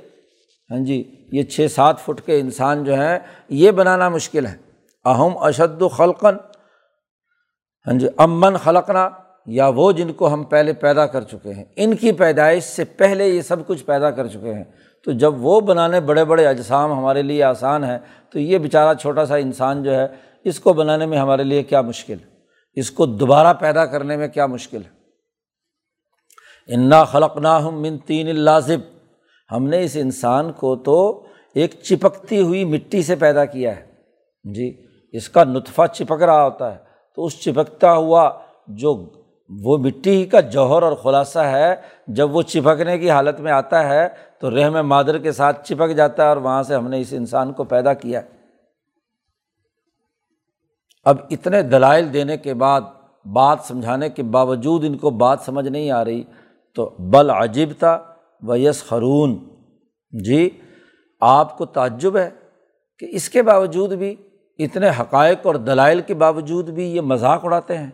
ہاں 0.71 0.79
جی 0.79 1.27
یہ 1.33 1.43
چھ 1.43 1.67
سات 1.75 2.01
فٹ 2.01 2.27
کے 2.27 2.41
انسان 2.41 2.85
جو 2.85 2.95
ہیں، 2.95 3.19
یہ 3.49 3.71
بنانا 3.71 4.09
مشکل 4.09 4.47
ہے۔ 4.47 4.57
اہم 5.05 5.39
اشد 5.39 5.83
خلقن 5.97 6.35
ہاں 7.87 7.99
جی 7.99 8.07
امن 8.17 8.57
خلقنا، 8.57 9.09
یا 9.47 9.69
وہ 9.69 9.93
جن 9.93 10.13
کو 10.13 10.33
ہم 10.33 10.43
پہلے 10.43 10.73
پیدا 10.73 11.07
کر 11.07 11.23
چکے 11.23 11.55
ہیں۔ 11.55 11.65
ان 11.77 11.95
کی 11.95 12.13
پیدائش 12.13 12.65
سے 12.65 12.85
پہلے 12.85 13.29
یہ 13.29 13.41
سب 13.41 13.67
کچھ 13.67 13.85
پیدا 13.85 14.11
کر 14.11 14.27
چکے 14.27 14.55
ہیں۔ 14.55 14.65
تو 15.05 15.13
جب 15.13 15.45
وہ 15.45 15.61
بنانے 15.61 16.01
بڑے 16.01 16.25
بڑے 16.25 16.47
اجسام 16.47 16.93
ہمارے 16.93 17.23
لیے 17.23 17.43
آسان 17.43 17.85
ہے 17.85 17.99
تو 18.31 18.39
یہ 18.39 18.59
بیچارہ 18.59 18.95
چھوٹا 18.95 19.27
سا 19.27 19.37
انسان 19.37 19.83
جو 19.83 19.95
ہے، 19.95 20.07
اس 20.45 20.61
کو 20.61 20.73
بنانے 20.73 21.07
میں 21.07 21.19
ہمارے 21.19 21.45
لیے 21.45 21.63
کیا 21.63 21.81
مشکل؟ 21.81 22.15
ہے 22.15 22.29
اس 22.75 22.91
کو 22.91 23.07
دوبارہ 23.07 23.55
پیدا 23.55 23.87
کرنے 23.87 24.17
میں 24.17 24.29
کیا 24.29 24.47
مشکل؟ 24.47 24.83
ہے 24.85 25.00
انا 26.75 27.05
خلق 27.05 27.37
نہ 27.37 27.49
ہم 27.49 27.81
من 27.81 27.99
تین 27.99 28.39
لازب۔ 28.39 28.79
ہم 29.53 29.65
نے 29.65 29.85
اس 29.85 29.97
انسان 30.01 30.53
کو 30.53 30.77
تو 30.77 31.27
ایک 31.55 31.75
چپکتی 31.83 32.43
ہوئی 32.43 32.65
مٹی 32.65 33.03
سے 33.03 33.17
پیدا 33.17 33.45
کیا 33.45 33.77
ہے۔ 33.77 33.87
جی 34.45 34.87
اس 35.13 35.29
کا 35.29 35.45
نطفہ 35.45 35.83
چپک 35.93 36.23
رہا 36.23 36.45
ہوتا 36.45 36.73
ہے۔ 36.73 36.79
تو 37.17 37.25
اس 37.25 37.41
چپکتا 37.41 37.95
ہوا 37.95 38.31
جو 38.69 39.09
وہ 39.63 39.79
مٹی 39.79 40.25
کا 40.25 40.41
جوہر 40.41 40.83
اور 40.83 40.93
خلاصہ 40.93 41.39
ہے، 41.39 41.75
جب 42.07 42.37
وہ 42.37 42.43
چپکنے 42.43 42.99
کی 42.99 43.11
حالت 43.11 43.41
میں 43.41 43.53
آتا 43.53 43.89
ہے، 43.89 44.09
تو 44.41 44.51
رحم 44.51 44.89
مادر 44.89 45.19
کے 45.19 45.33
ساتھ 45.33 45.69
چپک 45.69 45.97
جاتا 45.97 46.23
ہے 46.23 46.29
اور 46.29 46.37
وہاں 46.37 46.63
سے 46.63 46.75
ہم 46.75 46.89
نے 46.89 47.01
اس 47.01 47.09
انسان 47.13 47.53
کو 47.53 47.65
پیدا 47.65 47.95
کیا۔ 47.95 48.21
اب 51.05 51.17
اتنے 51.31 51.63
دلائل 51.63 52.13
دینے 52.13 52.37
کے 52.37 52.55
بعد، 52.55 52.81
بات 53.25 53.59
سمجھانے 53.63 54.09
کے 54.09 54.23
باوجود 54.23 54.85
ان 54.85 54.99
کو 54.99 55.11
بات 55.11 55.39
سمجھ 55.41 55.69
نہیں 55.69 55.91
آ 55.91 56.05
رہی۔ 56.05 56.23
تو 56.81 56.95
بل 56.99 57.31
عجیب 57.31 57.71
تھا 57.79 58.05
ویس 58.43 58.85
خرون 58.85 59.39
جی 60.25 60.51
آپ 61.21 61.59
کو 61.59 61.67
تعجب 61.67 62.17
ہے 62.17 62.31
کہ 62.99 63.07
اس 63.11 63.29
کے 63.29 63.43
باوجود 63.43 63.93
بھی 63.93 64.17
اتنے 64.59 64.91
حقائق 65.01 65.47
اور 65.47 65.55
دلائل 65.55 66.01
کے 66.01 66.15
باوجود 66.15 66.71
بھی 66.71 66.97
یہ 66.97 67.01
مذاق 67.01 67.45
اڑاتے 67.45 67.79
ہیں 67.79 67.91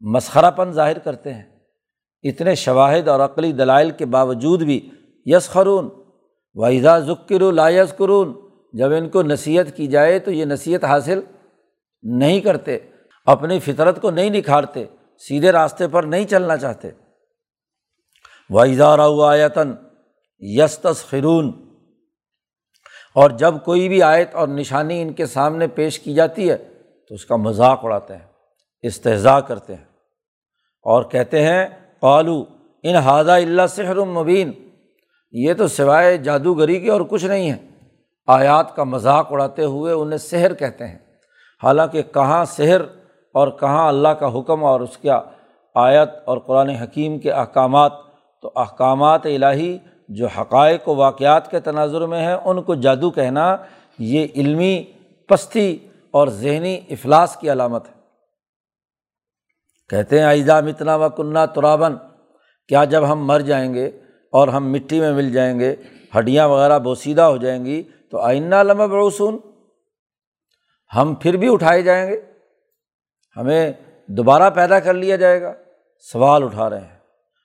مسخرہ 0.00 0.50
پن 0.50 0.72
ظاہر 0.72 0.98
کرتے 0.98 1.34
ہیں۔ 1.34 1.42
اتنے 2.22 2.54
شواہد 2.54 3.08
اور 3.08 3.20
عقلی 3.20 3.52
دلائل 3.52 3.90
کے 3.90 4.06
باوجود 4.06 4.62
بھی 4.62 4.90
یس 5.24 5.48
خرون 5.48 5.88
وحیدہ 6.54 6.98
ذکر 7.06 7.52
لا 7.52 7.68
یس 7.68 7.96
قرون 7.96 8.32
جب 8.72 8.92
ان 8.92 9.08
کو 9.08 9.22
نصیحت 9.22 9.76
کی 9.76 9.86
جائے 9.86 10.18
تو 10.18 10.30
یہ 10.30 10.44
نصیحت 10.44 10.84
حاصل 10.84 11.20
نہیں 12.02 12.40
کرتے، 12.40 12.78
اپنی 13.26 13.58
فطرت 13.58 14.00
کو 14.00 14.10
نہیں 14.10 14.30
نکھارتے، 14.30 14.84
سیدھے 15.18 15.52
راستے 15.52 15.88
پر 15.88 16.02
نہیں 16.02 16.24
چلنا 16.24 16.56
چاہتے۔ 16.56 16.90
وحیدہ 18.50 18.96
آیتن 19.24 19.74
یس 20.38 20.80
خرون 21.10 21.52
اور 23.14 23.30
جب 23.30 23.54
کوئی 23.64 23.88
بھی 23.88 24.02
آیت 24.02 24.34
اور 24.34 24.48
نشانی 24.48 25.02
ان 25.02 25.12
کے 25.12 25.26
سامنے 25.26 25.66
پیش 25.66 26.00
کی 26.00 26.14
جاتی 26.14 26.50
ہے، 26.50 26.56
تو 27.08 27.14
اس 27.14 27.26
کا 27.26 27.36
مذاق 27.36 27.84
اڑاتے 27.84 28.16
ہیں 28.16 28.26
استحضاء 28.82 29.38
کرتے 29.38 29.74
ہیں 29.74 29.84
اور 30.82 31.02
کہتے 31.02 31.42
ہیں 31.42 31.66
قالو 32.00 32.44
ان 32.82 32.94
ہادہ 32.94 33.32
اللہ 33.32 33.66
سحر 33.68 33.96
مبین، 33.96 34.52
یہ 35.32 35.54
تو 35.54 35.68
سوائے 35.68 36.16
جادوگری 36.16 36.80
کے 36.80 36.90
اور 36.90 37.00
کچھ 37.08 37.24
نہیں 37.24 37.52
ہے۔ 37.52 37.58
آیات 38.26 38.76
کا 38.76 38.84
مذاق 38.84 39.32
اڑاتے 39.32 39.64
ہوئے 39.64 39.92
انہیں 39.92 40.18
سحر 40.18 40.54
کہتے 40.54 40.86
ہیں۔ 40.86 40.98
حالانکہ 41.62 42.02
کہاں 42.02 42.44
سحر 42.44 42.80
اور 43.34 43.48
کہاں 43.48 43.88
اللہ 43.88 44.08
کا 44.08 44.38
حکم 44.38 44.64
اور 44.64 44.80
اس 44.80 44.98
کا 44.98 45.20
آیت 45.74 46.08
اور 46.24 46.38
قرآن 46.38 46.68
حکیم 46.68 47.18
کے 47.18 47.30
احکامات 47.30 48.09
تو 48.42 48.52
احکامات 48.56 49.26
الہی 49.26 49.78
جو 50.08 50.26
حقائق 50.26 50.88
و 50.88 50.94
واقعات 50.94 51.50
کے 51.50 51.60
تناظر 51.60 52.06
میں 52.06 52.20
ہیں، 52.20 52.34
ان 52.34 52.62
کو 52.62 52.74
جادو 52.74 53.10
کہنا 53.10 53.56
یہ 53.98 54.26
علمی 54.36 54.84
پستی 55.28 55.78
اور 56.10 56.28
ذہنی 56.28 56.80
افلاس 56.90 57.36
کی 57.36 57.52
علامت 57.52 57.88
ہے۔ 57.88 57.92
کہتے 59.88 60.18
ہیں، 60.18 60.26
ایزا 60.26 60.60
متنا 60.60 60.96
و 60.96 61.08
کنہ 61.08 61.38
ترابن 61.54 61.94
کیا 62.68 62.84
جب 62.84 63.12
ہم 63.12 63.26
مر 63.26 63.40
جائیں 63.40 63.74
گے 63.74 63.86
اور 64.32 64.48
ہم 64.48 64.72
مٹی 64.72 65.00
میں 65.00 65.12
مل 65.12 65.32
جائیں 65.32 65.60
گے، 65.60 65.76
ہڈیاں 66.18 66.48
وغیرہ 66.48 66.78
بوسیدہ 66.78 67.22
ہو 67.22 67.36
جائیں 67.36 67.64
گی، 67.64 67.82
تو 68.10 68.18
آئینہ 68.18 68.54
لمبا 68.54 68.86
بروسون 68.86 69.38
ہم 70.96 71.14
پھر 71.14 71.36
بھی 71.36 71.52
اٹھائے 71.52 71.82
جائیں 71.82 72.10
گے؟ 72.10 72.20
ہمیں 73.36 73.72
دوبارہ 74.06 74.50
پیدا 74.50 74.80
کر 74.80 74.94
لیا 74.94 75.16
جائے 75.16 75.42
گا؟ 75.42 75.52
سوال 76.12 76.44
اٹھا 76.44 76.70
رہے 76.70 76.80
ہیں۔ 76.80 76.99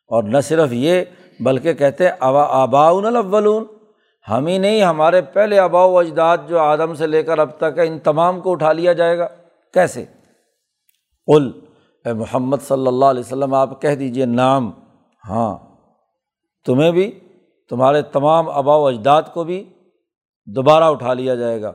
اور 0.08 0.24
نہ 0.24 0.38
صرف 0.40 0.74
یہ، 0.74 1.02
بلکہ 1.40 1.74
کہتے 1.74 2.10
ابا 2.20 2.44
آباؤن 2.44 3.06
الاولون؟ 3.06 3.66
ہم 4.30 4.48
ہی 4.48 4.58
نہیں، 4.58 4.84
ہمارے 4.84 5.22
پہلے 5.22 5.60
آبا 5.60 5.86
و 5.86 5.98
اجداد 5.98 6.38
جو 6.48 6.60
آدم 6.60 6.94
سے 6.94 7.08
لے 7.08 7.24
کر 7.24 7.40
اب 7.40 7.58
تک 7.58 7.78
ہے، 7.78 7.88
ان 7.88 8.00
تمام 8.00 8.42
کو 8.42 8.52
اٹھا 8.52 8.74
لیا 8.74 8.94
جائے 8.94 9.18
گا۔ 9.18 9.28
کیسے؟ 9.74 10.06
قل، 11.28 11.52
اے 12.06 12.14
محمد 12.14 12.58
صلی 12.62 12.88
اللہ 12.88 13.06
علیہ 13.06 13.20
وسلم، 13.20 13.54
آپ 13.54 13.82
کہہ 13.82 13.96
دیجیے 13.96 14.26
نام 14.26 14.72
ہاں 15.30 15.58
تمہیں 16.66 16.92
بھی، 16.92 17.20
تمہارے 17.70 18.02
تمام 18.02 18.50
آبا 18.50 18.76
و 18.76 18.88
اجداد 18.88 19.24
کو 19.34 19.44
بھی 19.44 19.70
دوبارہ 20.46 20.84
اٹھا 20.84 21.14
لیا 21.14 21.36
جائے 21.36 21.62
گا۔ 21.62 21.72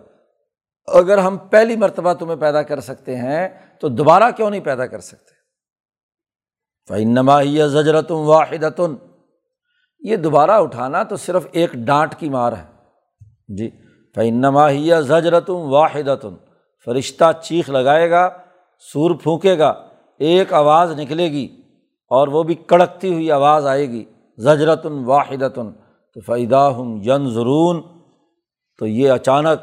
اگر 0.88 1.18
ہم 1.18 1.36
پہلی 1.36 1.76
مرتبہ 1.76 2.12
تمہیں 2.12 2.36
پیدا 2.36 2.62
کر 2.62 2.80
سکتے 2.80 3.16
ہیں، 3.16 3.48
تو 3.80 3.88
دوبارہ 3.88 4.30
کیوں 4.36 4.50
نہیں 4.50 4.60
پیدا 4.60 4.86
کر 4.86 5.00
سکتے؟ 5.00 5.39
فنما 6.90 7.40
ہی 7.40 7.68
زجرت 7.68 8.12
یہ 10.00 10.16
دوبارہ 10.16 10.50
اٹھانا 10.50 11.02
تو 11.02 11.16
صرف 11.16 11.46
ایک 11.52 11.72
ڈانٹ 11.72 12.14
کی 12.14 12.28
مار 12.28 12.52
ہے۔ 12.52 12.64
جی۔ 13.48 13.70
فنما 14.14 14.70
ہی 14.70 14.90
زجرت 15.00 15.50
فرشتہ 16.84 17.24
چیخ 17.42 17.70
لگائے 17.70 18.10
گا، 18.10 18.30
سور 18.92 19.10
پھونکے 19.22 19.58
گا، 19.58 19.74
ایک 20.18 20.52
آواز 20.52 21.00
نکلے 21.00 21.30
گی 21.32 21.48
اور 22.10 22.28
وہ 22.28 22.42
بھی 22.42 22.54
کڑکتی 22.54 23.12
ہوئی 23.12 23.30
آواز 23.30 23.66
آئے 23.66 23.88
گی 23.90 24.04
زجرت 24.38 24.86
واحد 24.86 25.42
تو 25.54 26.20
فیدا 26.26 26.68
ہوں 26.68 27.02
ین 27.04 27.30
ضرون 27.30 27.82
تو 28.78 28.86
یہ 28.86 29.10
اچانک 29.10 29.58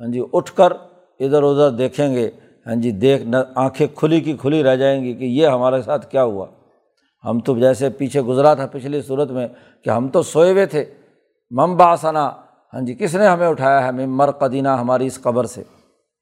ہاں 0.00 0.08
جی 0.12 0.20
اٹھ 0.32 0.52
کر 0.52 0.72
ادھر 1.20 1.42
ادھر 1.42 1.70
دیکھیں 1.70 2.14
گے۔ 2.14 2.30
ہاں 2.66 2.74
جی 2.74 2.90
دیکھ، 2.90 3.22
نہ، 3.22 3.36
آنکھیں 3.54 3.86
کھلی 3.96 4.20
کی 4.20 4.36
کھلی 4.36 4.62
رہ 4.64 4.76
جائیں 4.76 5.04
گی 5.04 5.14
کہ 5.14 5.24
یہ 5.24 5.46
ہمارے 5.46 5.82
ساتھ 5.82 6.10
کیا 6.10 6.24
ہوا۔ 6.24 6.46
ہم 7.24 7.40
تو 7.40 7.58
جیسے 7.58 7.90
پیچھے 7.90 8.20
گزرا 8.20 8.54
تھا 8.54 8.66
پچھلی 8.66 9.02
صورت 9.02 9.30
میں 9.30 9.48
کہ 9.84 9.90
ہم 9.90 10.08
تو 10.08 10.22
سوئے 10.22 10.52
ہوئے 10.52 10.66
تھے۔ 10.66 10.84
مم 11.50 11.76
باسنا 11.76 12.30
ہاں 12.74 12.80
جی 12.80 12.94
کس 12.94 13.14
نے 13.14 13.26
ہمیں 13.26 13.48
اٹھایا 13.48 13.86
ہے؟ 13.86 13.92
ممر 13.92 14.30
قدینہ 14.30 14.68
ہماری 14.68 15.06
اس 15.06 15.22
قبر 15.22 15.44
سے۔ 15.44 15.62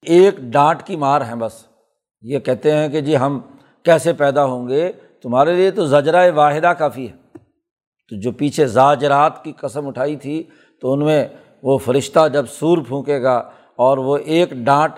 ایک 0.03 0.37
ڈانٹ 0.39 0.83
کی 0.83 0.97
مار 0.97 1.21
ہے 1.21 1.35
بس۔ 1.35 1.67
یہ 2.23 2.39
کہتے 2.39 2.75
ہیں 2.75 2.89
کہ 2.89 3.01
جی 3.01 3.17
ہم 3.17 3.41
کیسے 3.83 4.13
پیدا 4.13 4.45
ہوں 4.45 4.69
گے؟ 4.69 4.93
تمہارے 5.23 5.55
لیے 5.55 5.71
تو 5.71 5.87
زجرۂ 5.87 6.31
واحدہ 6.35 6.67
کافی 6.67 7.09
ہے۔ 7.09 7.39
تو 8.11 8.21
جو 8.21 8.33
پیچھے 8.33 8.67
زاجرات 8.67 9.45
کی 9.45 9.53
قسم 9.53 9.87
اٹھائی 9.87 10.17
تھی، 10.17 10.43
تو 10.81 10.93
ان 10.93 11.05
میں 11.05 11.29
وہ 11.63 11.79
فرشتہ 11.79 12.29
جب 12.29 12.47
سور 12.47 12.79
پھونکے 12.89 13.23
گا 13.23 13.37
اور 13.77 13.99
وہ 13.99 14.17
ایک 14.17 14.51
ڈانٹ 14.53 14.93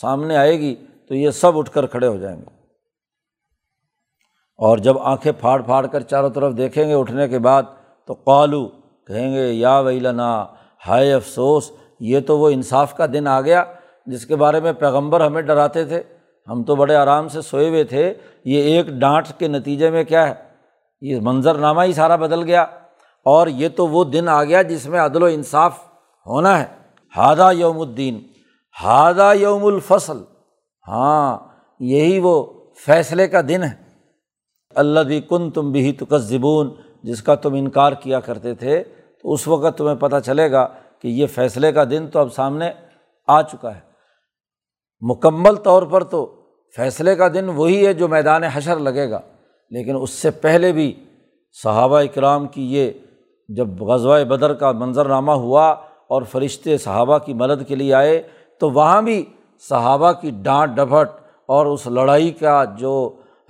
سامنے 0.00 0.36
آئے 0.36 0.58
گی، 0.60 0.74
تو 1.08 1.14
یہ 1.14 1.30
سب 1.30 1.58
اٹھ 1.58 1.70
کر 1.70 1.86
کھڑے 1.86 2.06
ہو 2.06 2.16
جائیں 2.16 2.40
گے۔ 2.40 2.55
اور 4.58 4.78
جب 4.78 4.98
آنکھیں 4.98 5.32
پھاڑ 5.32 5.62
پھاڑ 5.62 5.86
کر 5.86 6.00
چاروں 6.00 6.30
طرف 6.30 6.56
دیکھیں 6.56 6.88
گے 6.88 6.94
اٹھنے 6.94 7.28
کے 7.28 7.38
بعد 7.38 7.62
تو 8.06 8.14
قالو 8.14 8.66
کہیں 9.06 9.34
گے، 9.34 9.52
یا 9.52 9.78
ویلنا، 9.78 10.46
ہائے 10.88 11.12
افسوس، 11.12 11.70
یہ 12.00 12.20
تو 12.20 12.38
وہ 12.38 12.50
انصاف 12.50 12.96
کا 12.96 13.06
دن 13.06 13.26
آ 13.26 13.40
گیا 13.40 13.64
جس 14.06 14.26
کے 14.26 14.36
بارے 14.36 14.60
میں 14.60 14.72
پیغمبر 14.72 15.26
ہمیں 15.26 15.42
ڈراتے 15.42 15.84
تھے۔ 15.84 16.02
ہم 16.48 16.62
تو 16.62 16.76
بڑے 16.76 16.96
آرام 16.96 17.28
سے 17.28 17.42
سوئے 17.42 17.68
ہوئے 17.68 17.84
تھے۔ 17.84 18.14
یہ 18.44 18.62
ایک 18.62 18.86
ڈانٹ 18.86 19.26
کے 19.38 19.48
نتیجے 19.48 19.90
میں 19.90 20.04
کیا 20.04 20.28
ہے؟ 20.28 20.34
یہ 21.00 21.20
منظر 21.22 21.54
نامہ 21.54 21.82
ہی 21.82 21.92
سارا 21.92 22.16
بدل 22.16 22.42
گیا۔ 22.42 22.62
اور 23.24 23.46
یہ 23.46 23.68
تو 23.68 23.86
وہ 23.86 24.04
دن 24.04 24.28
آ 24.28 24.44
گیا 24.44 24.62
جس 24.62 24.86
میں 24.86 25.00
عدل 25.00 25.22
و 25.22 25.26
انصاف 25.26 25.78
ہونا 26.26 26.58
ہے۔ 26.58 26.64
ہادہ 27.16 27.50
یوم 27.52 27.80
الدین 27.80 28.20
ہادہ 28.84 29.32
یوم 29.34 29.64
الفصل۔ 29.64 30.18
ہاں 30.88 31.38
یہی 31.80 32.18
وہ 32.18 32.52
فیصلے 32.86 33.28
کا 33.28 33.40
دن 33.48 33.62
ہے۔ 33.62 33.85
اللہ 34.76 35.00
بھی 35.00 35.20
کن 35.20 35.50
تم 35.50 35.70
بھی 35.72 35.92
تو 35.92 36.18
زبون 36.18 36.74
جس 37.02 37.22
کا 37.22 37.34
تم 37.34 37.54
انکار 37.54 37.92
کیا 37.92 38.20
کرتے 38.20 38.54
تھے، 38.54 38.82
تو 38.82 39.32
اس 39.32 39.46
وقت 39.48 39.76
تمہیں 39.78 39.94
پتہ 39.96 40.16
چلے 40.24 40.50
گا 40.52 40.66
کہ 41.00 41.08
یہ 41.08 41.26
فیصلے 41.26 41.72
کا 41.72 41.84
دن 41.90 42.06
تو 42.06 42.18
اب 42.18 42.32
سامنے 42.32 42.70
آ 43.28 43.40
چکا 43.42 43.74
ہے۔ 43.74 43.80
مکمل 45.02 45.54
طور 45.54 45.82
پر 45.82 46.04
تو 46.04 46.24
فیصلے 46.76 47.14
کا 47.16 47.28
دن 47.34 47.48
وہی 47.48 47.86
ہے 47.86 47.92
جو 47.92 48.08
میدان 48.08 48.44
حشر 48.44 48.78
لگے 48.78 49.10
گا، 49.10 49.20
لیکن 49.72 49.96
اس 50.00 50.10
سے 50.12 50.30
پہلے 50.42 50.72
بھی 50.72 50.92
صحابہ 51.56 51.98
اکرام 52.00 52.46
کی 52.46 52.72
یہ 52.74 52.90
جب 53.48 53.82
غزوہ 53.82 54.22
بدر 54.28 54.54
کا 54.54 54.72
منظرنامہ 54.72 55.32
ہوا 55.32 55.68
اور 56.08 56.22
فرشتے 56.22 56.76
صحابہ 56.78 57.18
کی 57.18 57.34
مدد 57.34 57.66
کے 57.68 57.74
لیے 57.74 57.94
آئے، 57.94 58.20
تو 58.60 58.70
وہاں 58.70 59.00
بھی 59.02 59.24
صحابہ 59.62 60.12
کی 60.12 60.30
ڈانٹ 60.42 60.76
ڈپٹ 60.76 61.20
اور 61.48 61.66
اس 61.66 61.86
لڑائی 61.86 62.30
کا 62.30 62.62
جو 62.78 62.92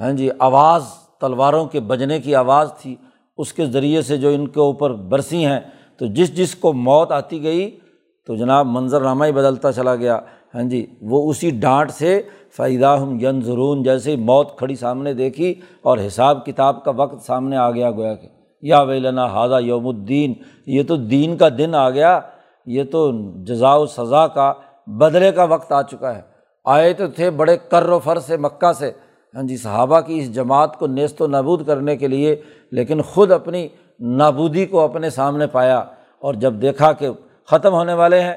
ہیں 0.01 0.13
جی 0.13 0.29
آواز 0.39 0.85
تلواروں 1.21 1.65
کے 1.67 1.81
بجنے 1.81 2.21
کی 2.21 2.35
آواز 2.35 2.73
تھی، 2.79 2.95
اس 3.39 3.53
کے 3.53 3.67
ذریعے 3.67 4.03
سے 4.03 4.17
جو 4.17 4.29
ان 4.29 4.47
کے 4.49 4.61
اوپر 4.61 4.93
برسی 5.09 5.45
ہیں، 5.45 5.61
تو 5.99 6.07
جس 6.07 6.37
جس 6.37 6.55
کو 6.55 6.73
موت 6.73 7.13
آتی 7.13 7.43
گئی، 7.43 7.71
تو 8.27 8.35
جناب 8.35 8.67
منظرنامہ 8.67 9.25
ہی 9.25 9.33
بدلتا 9.33 9.73
چلا 9.73 9.95
گیا۔ 9.97 10.19
ہاں 10.55 10.63
جی 10.63 10.87
وہ 11.01 11.29
اسی 11.31 11.51
ڈانٹ 11.51 11.91
سے 11.91 12.21
فائدہ 12.57 12.97
ہم 13.01 13.17
ین 13.21 13.41
ضرون 13.41 13.83
جیسے 13.83 14.17
موت 14.17 14.57
کھڑی 14.59 14.75
سامنے 14.75 15.13
دیکھی 15.15 15.55
اور 15.83 15.99
حساب 16.07 16.45
کتاب 16.47 16.85
کا 16.85 16.91
وقت 16.97 17.23
سامنے 17.23 17.57
آ 17.57 17.71
گیا 17.71 17.91
گویا 17.91 18.15
کہ 18.15 18.29
یا 18.63 18.81
ویلنا 18.81 19.27
ہادہ 19.27 19.59
یوم 19.61 19.87
الدین، 19.89 20.35
یہ 20.67 20.83
تو 20.83 20.97
دین 20.97 21.37
کا 21.37 21.49
دن 21.59 21.75
آ 21.75 21.89
گیا، 21.91 22.21
یہ 22.67 22.85
تو 22.85 23.11
جزا 23.45 23.75
و 23.75 23.87
سزا 23.87 24.27
کا 24.27 24.53
بدلے 24.87 25.33
کا 25.33 25.45
وقت 25.45 25.73
آ 25.73 25.83
چکا 25.83 26.15
ہے۔ 26.17 26.21
آئے 26.65 26.93
تو 26.93 27.07
تھے 27.07 27.31
بڑے 27.31 27.57
کر 27.71 27.89
و 27.89 27.99
فر 27.99 28.19
سے، 28.19 28.37
مکہ 28.37 28.73
سے 28.73 28.91
ہاں 29.35 29.43
جی 29.43 29.57
صحابہ 29.57 30.01
کی 30.01 30.19
اس 30.19 30.35
جماعت 30.35 30.79
کو 30.79 30.87
نیست 30.87 31.23
و 31.23 31.27
نابود 31.27 31.67
کرنے 31.67 31.97
کے 31.97 32.09
لیے، 32.09 32.37
لیکن 32.71 33.03
خود 33.03 33.33
اپنی 33.33 33.69
نابودی 34.01 34.67
کو 34.67 34.81
اپنے 34.81 35.11
سامنے 35.11 35.47
پایا 35.47 35.79
اور 36.21 36.35
جب 36.35 36.55
دیکھا 36.63 36.93
کہ 36.93 37.09
ختم 37.51 37.73
ہونے 37.73 37.95
والے 37.95 38.21
ہیں، 38.21 38.37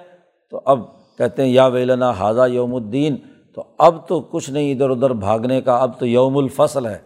تو 0.50 0.62
اب 0.66 0.80
کہتے 1.18 1.42
ہیں، 1.42 1.50
یا 1.50 1.66
ویلنا 1.66 2.12
حاضہ 2.12 2.48
یوم 2.48 2.76
الدین، 2.76 3.16
تو 3.56 3.64
اب 3.78 4.08
تو 4.08 4.22
کچھ 4.22 4.50
نہیں 4.50 4.72
ادھر 4.72 4.90
ادھر 4.90 5.10
بھاگنے 5.10 5.62
کا، 5.62 5.76
اب 5.76 6.00
تو 6.00 6.06
یوم 6.06 6.38
الفصل 6.38 6.86
ہے۔ 6.86 6.98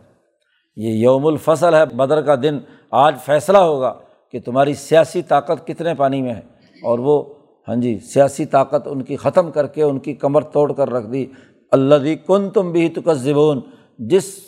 یہ 0.75 0.89
یوم 0.89 1.25
الفصل 1.25 1.73
ہے، 1.73 1.85
بدر 1.85 2.21
کا 2.21 2.35
دن، 2.35 2.59
آج 2.91 3.15
فیصلہ 3.25 3.57
ہوگا 3.57 3.93
کہ 4.31 4.39
تمہاری 4.39 4.73
سیاسی 4.73 5.21
طاقت 5.21 5.67
کتنے 5.67 5.93
پانی 5.93 6.21
میں 6.21 6.33
ہے۔ 6.33 6.41
اور 6.83 6.99
وہ 6.99 7.23
ہاں 7.67 7.75
جی 7.75 7.99
سیاسی 7.99 8.45
طاقت 8.45 8.87
ان 8.87 9.01
کی 9.01 9.15
ختم 9.15 9.51
کر 9.51 9.67
کے 9.67 9.83
ان 9.83 9.99
کی 9.99 10.13
کمر 10.13 10.41
توڑ 10.41 10.73
کر 10.73 10.89
رکھ 10.89 11.07
دی۔ 11.07 11.25
اللہ 11.73 12.25
کن 12.27 12.49
تم 12.49 12.71
بھی 12.71 12.89
تو 12.89 13.13
زبون 13.13 13.59
جس 13.99 14.39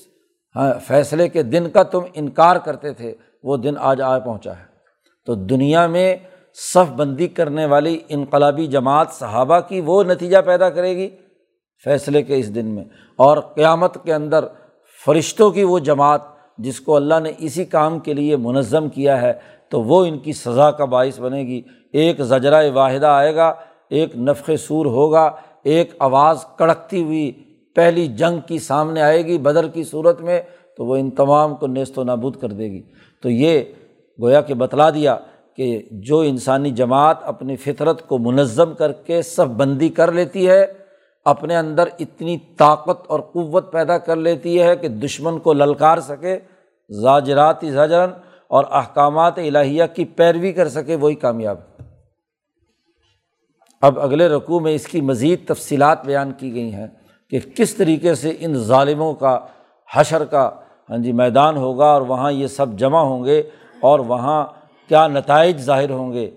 فیصلے 0.87 1.29
کے 1.29 1.43
دن 1.43 1.69
کا 1.69 1.83
تم 1.83 1.99
انکار 2.13 2.55
کرتے 2.55 2.93
تھے، 2.93 3.15
وہ 3.43 3.57
دن 3.57 3.73
آج 3.79 4.01
آ 4.01 4.19
پہنچا 4.19 4.51
ہے۔ 4.51 4.63
تو 5.25 5.35
دنیا 5.35 5.87
میں 5.87 6.15
صف 6.53 6.91
بندی 6.91 7.27
کرنے 7.27 7.65
والی 7.65 7.99
انقلابی 8.09 8.67
جماعت 8.67 9.07
صحابہ 9.11 9.59
کی 9.59 9.81
وہ 9.81 10.03
نتیجہ 10.03 10.37
پیدا 10.45 10.69
کرے 10.69 10.97
گی 10.97 11.09
فیصلے 11.83 12.23
کے 12.23 12.37
اس 12.37 12.55
دن 12.55 12.65
میں۔ 12.65 12.83
اور 13.15 13.37
قیامت 13.37 13.97
کے 14.03 14.13
اندر 14.13 14.45
فرشتوں 15.05 15.51
کی 15.51 15.63
وہ 15.63 15.79
جماعت 15.79 16.21
جس 16.57 16.79
کو 16.79 16.95
اللہ 16.95 17.19
نے 17.19 17.31
اسی 17.37 17.65
کام 17.65 17.99
کے 17.99 18.13
لیے 18.13 18.35
منظم 18.35 18.89
کیا 18.89 19.21
ہے، 19.21 19.33
تو 19.69 19.81
وہ 19.81 20.05
ان 20.05 20.19
کی 20.19 20.33
سزا 20.33 20.71
کا 20.71 20.85
باعث 20.85 21.19
بنے 21.19 21.41
گی۔ 21.41 21.61
ایک 21.93 22.21
زجرۂ 22.21 22.65
واحدہ 22.73 23.07
آئے 23.07 23.35
گا، 23.35 23.53
ایک 23.89 24.15
نفق 24.15 24.49
سور 24.59 24.85
ہوگا 24.85 25.31
ایک 25.65 25.93
آواز 25.99 26.45
کڑکتی 26.55 27.03
ہوئی 27.03 27.31
پہلی 27.75 28.07
جنگ 28.07 28.39
کی 28.47 28.59
سامنے 28.59 29.01
آئے 29.01 29.25
گی 29.25 29.37
بدر 29.37 29.67
کی 29.67 29.83
صورت 29.83 30.21
میں، 30.21 30.41
تو 30.77 30.85
وہ 30.85 30.95
ان 30.95 31.09
تمام 31.09 31.55
کو 31.55 31.67
نیست 31.67 31.99
و 31.99 32.03
نابود 32.03 32.35
کر 32.35 32.49
دے 32.49 32.71
گی۔ 32.71 32.81
تو 33.23 33.29
یہ 33.29 33.61
گویا 34.21 34.41
کہ 34.41 34.53
بتلا 34.53 34.89
دیا 34.89 35.17
کہ 35.57 35.81
جو 35.91 36.19
انسانی 36.19 36.71
جماعت 36.71 37.17
اپنی 37.21 37.55
فطرت 37.55 38.07
کو 38.07 38.17
منظم 38.17 38.73
کر 38.73 38.91
کے 38.91 39.21
صف 39.21 39.51
بندی 39.57 39.89
کر 39.89 40.11
لیتی 40.11 40.49
ہے، 40.49 40.65
اپنے 41.25 41.55
اندر 41.55 41.89
اتنی 41.99 42.37
طاقت 42.57 43.07
اور 43.07 43.19
قوت 43.19 43.71
پیدا 43.71 43.97
کر 43.97 44.15
لیتی 44.15 44.61
ہے 44.61 44.75
کہ 44.75 44.87
دشمن 44.87 45.39
کو 45.39 45.53
للکار 45.53 45.97
سکے 45.97 46.39
زاجراتی 46.89 47.71
زاجرن 47.71 48.11
اور 48.47 48.65
احکامات 48.71 49.37
الہیہ 49.37 49.83
کی 49.95 50.05
پیروی 50.05 50.51
کر 50.53 50.69
سکے، 50.69 50.95
وہی 50.95 51.15
کامیاب۔ 51.15 51.57
ہے 51.57 51.74
اب 53.85 53.99
اگلے 53.99 54.27
رقوع 54.27 54.59
میں 54.59 54.75
اس 54.75 54.87
کی 54.87 55.01
مزید 55.01 55.47
تفصیلات 55.47 56.05
بیان 56.05 56.31
کی 56.31 56.53
گئی 56.53 56.73
ہیں 56.73 56.87
کہ 57.29 57.39
کس 57.55 57.75
طریقے 57.75 58.15
سے 58.15 58.33
ان 58.39 58.53
ظالموں 58.53 59.13
کا 59.13 59.39
حشر 59.93 60.25
کا 60.25 60.49
ہاں 60.89 60.97
جی 60.97 61.11
میدان 61.11 61.57
ہوگا 61.57 61.85
اور 61.85 62.01
وہاں 62.01 62.31
یہ 62.31 62.47
سب 62.47 62.77
جمع 62.77 62.99
ہوں 62.99 63.25
گے 63.25 63.43
اور 63.81 63.99
وہاں 63.99 64.45
کیا 64.87 65.07
نتائج 65.07 65.57
ظاہر 65.57 65.89
ہوں 65.89 66.13
گے۔ 66.13 66.29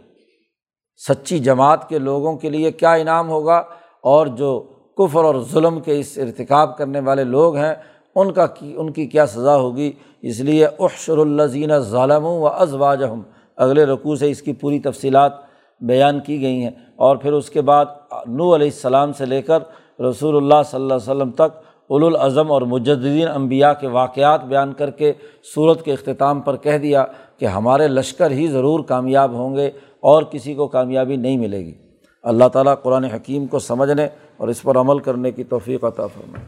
سچی 1.08 1.38
جماعت 1.38 1.88
کے 1.88 1.98
لوگوں 1.98 2.36
کے 2.36 2.50
لیے 2.50 2.72
کیا 2.72 2.92
انعام 2.92 3.28
ہوگا 3.28 3.62
اور 4.02 4.26
جو 4.26 4.62
کفر 4.98 5.24
اور 5.24 5.34
ظلم 5.52 5.80
کے 5.80 6.00
اس 6.00 6.18
ارتکاب 6.18 6.78
کرنے 6.78 7.00
والے 7.00 7.24
لوگ 7.24 7.56
ہیں، 7.56 7.74
ان 8.14 8.32
کا 8.32 8.46
کی، 8.46 8.74
ان 8.76 8.92
کی 8.92 9.06
کیا 9.06 9.26
سزا 9.26 9.56
ہوگی؟ 9.56 9.92
اس 10.22 10.40
لیے 10.40 10.66
احشر 10.66 11.18
الزین 11.18 11.78
ظالم 11.78 12.24
و 12.24 12.46
ازواجہم 12.46 13.22
اگلے 13.56 13.84
رقوع 13.84 14.16
سے 14.16 14.30
اس 14.30 14.42
کی 14.42 14.52
پوری 14.52 14.78
تفصیلات 14.78 15.47
بیان 15.80 16.20
کی 16.20 16.42
گئی 16.42 16.62
ہیں۔ 16.62 16.70
اور 16.96 17.16
پھر 17.16 17.32
اس 17.32 17.50
کے 17.50 17.60
بعد 17.60 17.86
نو 18.26 18.54
علیہ 18.54 18.66
السلام 18.66 19.12
سے 19.12 19.26
لے 19.26 19.42
کر 19.42 19.58
رسول 20.00 20.36
اللہ 20.36 20.62
صلی 20.66 20.80
اللہ 20.80 20.94
علیہ 20.94 21.10
وسلم 21.10 21.30
تک 21.30 21.68
الاظم 21.90 22.52
اور 22.52 22.62
مجدین 22.62 23.28
انبیاء 23.28 23.72
کے 23.72 23.86
واقعات 23.86 24.44
بیان 24.44 24.72
کر 24.72 24.90
کے 24.90 25.12
صورت 25.54 25.84
کے 25.84 25.92
اختتام 25.92 26.40
پر 26.40 26.56
کہہ 26.56 26.78
دیا 26.78 27.04
کہ 27.38 27.44
ہمارے 27.44 27.88
لشکر 27.88 28.30
ہی 28.30 28.46
ضرور 28.46 28.80
کامیاب 28.80 29.32
ہوں 29.32 29.56
گے 29.56 29.70
اور 30.00 30.22
کسی 30.22 30.54
کو 30.54 30.66
کامیابی 30.66 31.16
نہیں 31.16 31.36
ملے 31.36 31.58
گی۔ 31.58 31.74
اللہ 32.22 32.48
تعالیٰ 32.48 32.74
قرآن 32.82 33.04
حکیم 33.04 33.46
کو 33.46 33.58
سمجھنے 33.58 34.08
اور 34.36 34.48
اس 34.48 34.62
پر 34.62 34.76
عمل 34.76 34.98
کرنے 34.98 35.30
کی 35.30 35.44
توفیق 35.44 35.84
عطا 35.84 36.06
فرمائے۔ 36.06 36.44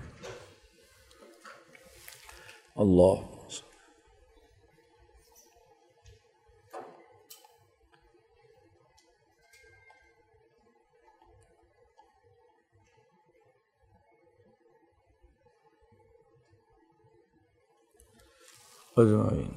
اللہ 2.76 3.29
اجمعین 19.00 19.50